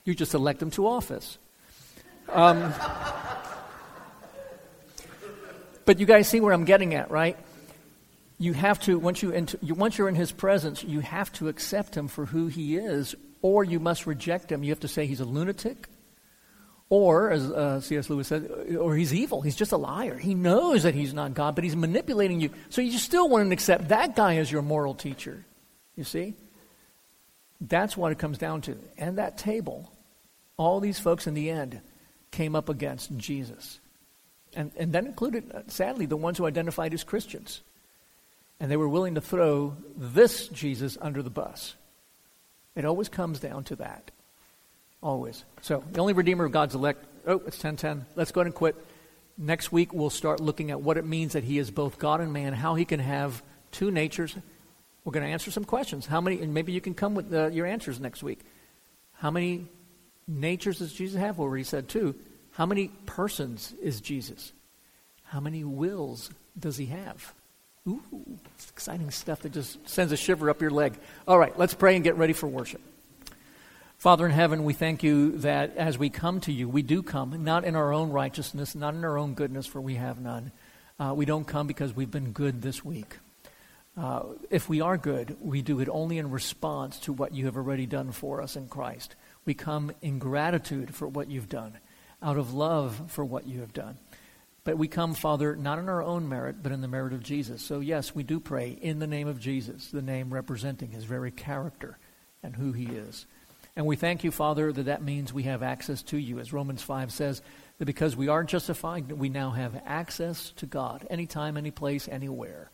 [0.06, 1.38] You just elect them to office.
[2.30, 2.74] Um,
[5.86, 7.38] but you guys see where I'm getting at, right?
[8.38, 11.48] You have to, once, you, enter, you, once you're in his presence, you have to
[11.48, 14.64] accept him for who he is, or you must reject him.
[14.64, 15.88] You have to say he's a lunatic,
[16.90, 18.10] Or, as uh, C.S.
[18.10, 19.42] Lewis said, or he's evil.
[19.42, 20.18] He's just a liar.
[20.18, 22.50] He knows that he's not God, but he's manipulating you.
[22.70, 25.46] So you still want to accept that guy as your moral teacher.
[25.96, 26.36] You see?
[27.62, 28.78] That's what it comes down to.
[28.98, 29.92] And that table,
[30.58, 31.80] all these folks in the end
[32.32, 33.80] came up against Jesus.
[34.56, 37.62] And, and that included, uh, sadly, the ones who identified as Christians.
[38.60, 41.76] And they were willing to throw this Jesus under the bus.
[42.76, 44.12] It always comes down to that.
[45.02, 45.44] Always.
[45.62, 47.06] So, the only Redeemer of God's elect.
[47.26, 48.06] Oh, it's 1010.
[48.16, 48.76] Let's go ahead and quit.
[49.38, 52.32] Next week, we'll start looking at what it means that He is both God and
[52.32, 53.42] man, how He can have
[53.72, 54.36] two natures.
[55.04, 56.06] We're going to answer some questions.
[56.06, 58.42] How many, and maybe you can come with uh, your answers next week.
[59.14, 59.68] How many
[60.28, 61.38] natures does Jesus have?
[61.38, 62.16] Well, he said two.
[62.52, 64.54] How many persons is Jesus?
[65.24, 66.30] How many wills
[66.60, 67.34] does he have?
[67.88, 68.02] Ooh,
[68.56, 70.94] it's exciting stuff that just sends a shiver up your leg.
[71.28, 72.82] All right, let's pray and get ready for worship.
[73.98, 77.44] Father in heaven, we thank you that as we come to you, we do come,
[77.44, 80.52] not in our own righteousness, not in our own goodness, for we have none.
[81.00, 83.18] Uh, we don't come because we've been good this week.
[83.98, 87.58] Uh, if we are good, we do it only in response to what you have
[87.58, 89.16] already done for us in Christ.
[89.46, 91.78] We come in gratitude for what you've done,
[92.22, 93.98] out of love for what you have done.
[94.64, 97.64] But we come, Father, not in our own merit, but in the merit of Jesus.
[97.64, 101.32] So, yes, we do pray in the name of Jesus, the name representing his very
[101.32, 101.98] character
[102.44, 103.26] and who he is.
[103.76, 106.40] And we thank you, Father, that that means we have access to you.
[106.40, 107.42] As Romans 5 says,
[107.80, 112.70] that because we are justified, we now have access to God anytime, any place, anywhere.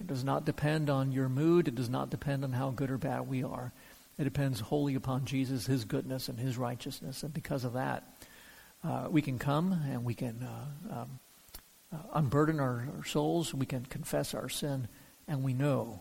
[0.00, 1.66] It does not depend on your mood.
[1.66, 3.72] It does not depend on how good or bad we are.
[4.16, 7.24] It depends wholly upon Jesus, his goodness, and his righteousness.
[7.24, 8.04] And because of that,
[8.84, 11.18] uh, we can come and we can uh, um,
[11.92, 13.52] uh, unburden our, our souls.
[13.52, 14.88] We can confess our sin.
[15.26, 16.00] And we know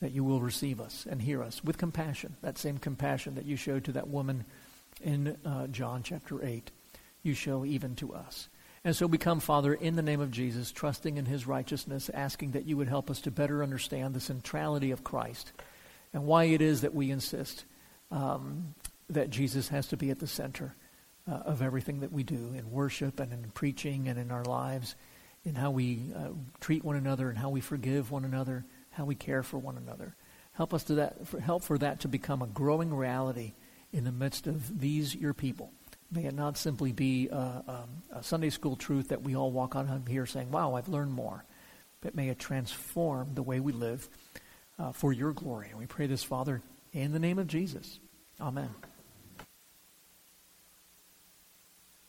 [0.00, 3.56] that you will receive us and hear us with compassion, that same compassion that you
[3.56, 4.44] showed to that woman
[5.02, 6.70] in uh, John chapter 8,
[7.22, 8.48] you show even to us.
[8.84, 12.52] And so we come, Father, in the name of Jesus, trusting in his righteousness, asking
[12.52, 15.52] that you would help us to better understand the centrality of Christ
[16.12, 17.64] and why it is that we insist
[18.10, 18.74] um,
[19.10, 20.74] that Jesus has to be at the center
[21.30, 24.94] uh, of everything that we do in worship and in preaching and in our lives,
[25.44, 26.28] in how we uh,
[26.60, 28.64] treat one another and how we forgive one another
[28.96, 30.14] how we care for one another.
[30.52, 33.52] Help us to that, for, help for that to become a growing reality
[33.92, 35.70] in the midst of these your people.
[36.10, 39.76] May it not simply be a, um, a Sunday school truth that we all walk
[39.76, 41.44] on here saying, "Wow, I've learned more,"
[42.00, 44.08] but may it transform the way we live
[44.78, 45.68] uh, for your glory.
[45.70, 46.62] And we pray this, Father,
[46.92, 47.98] in the name of Jesus.
[48.40, 48.70] Amen.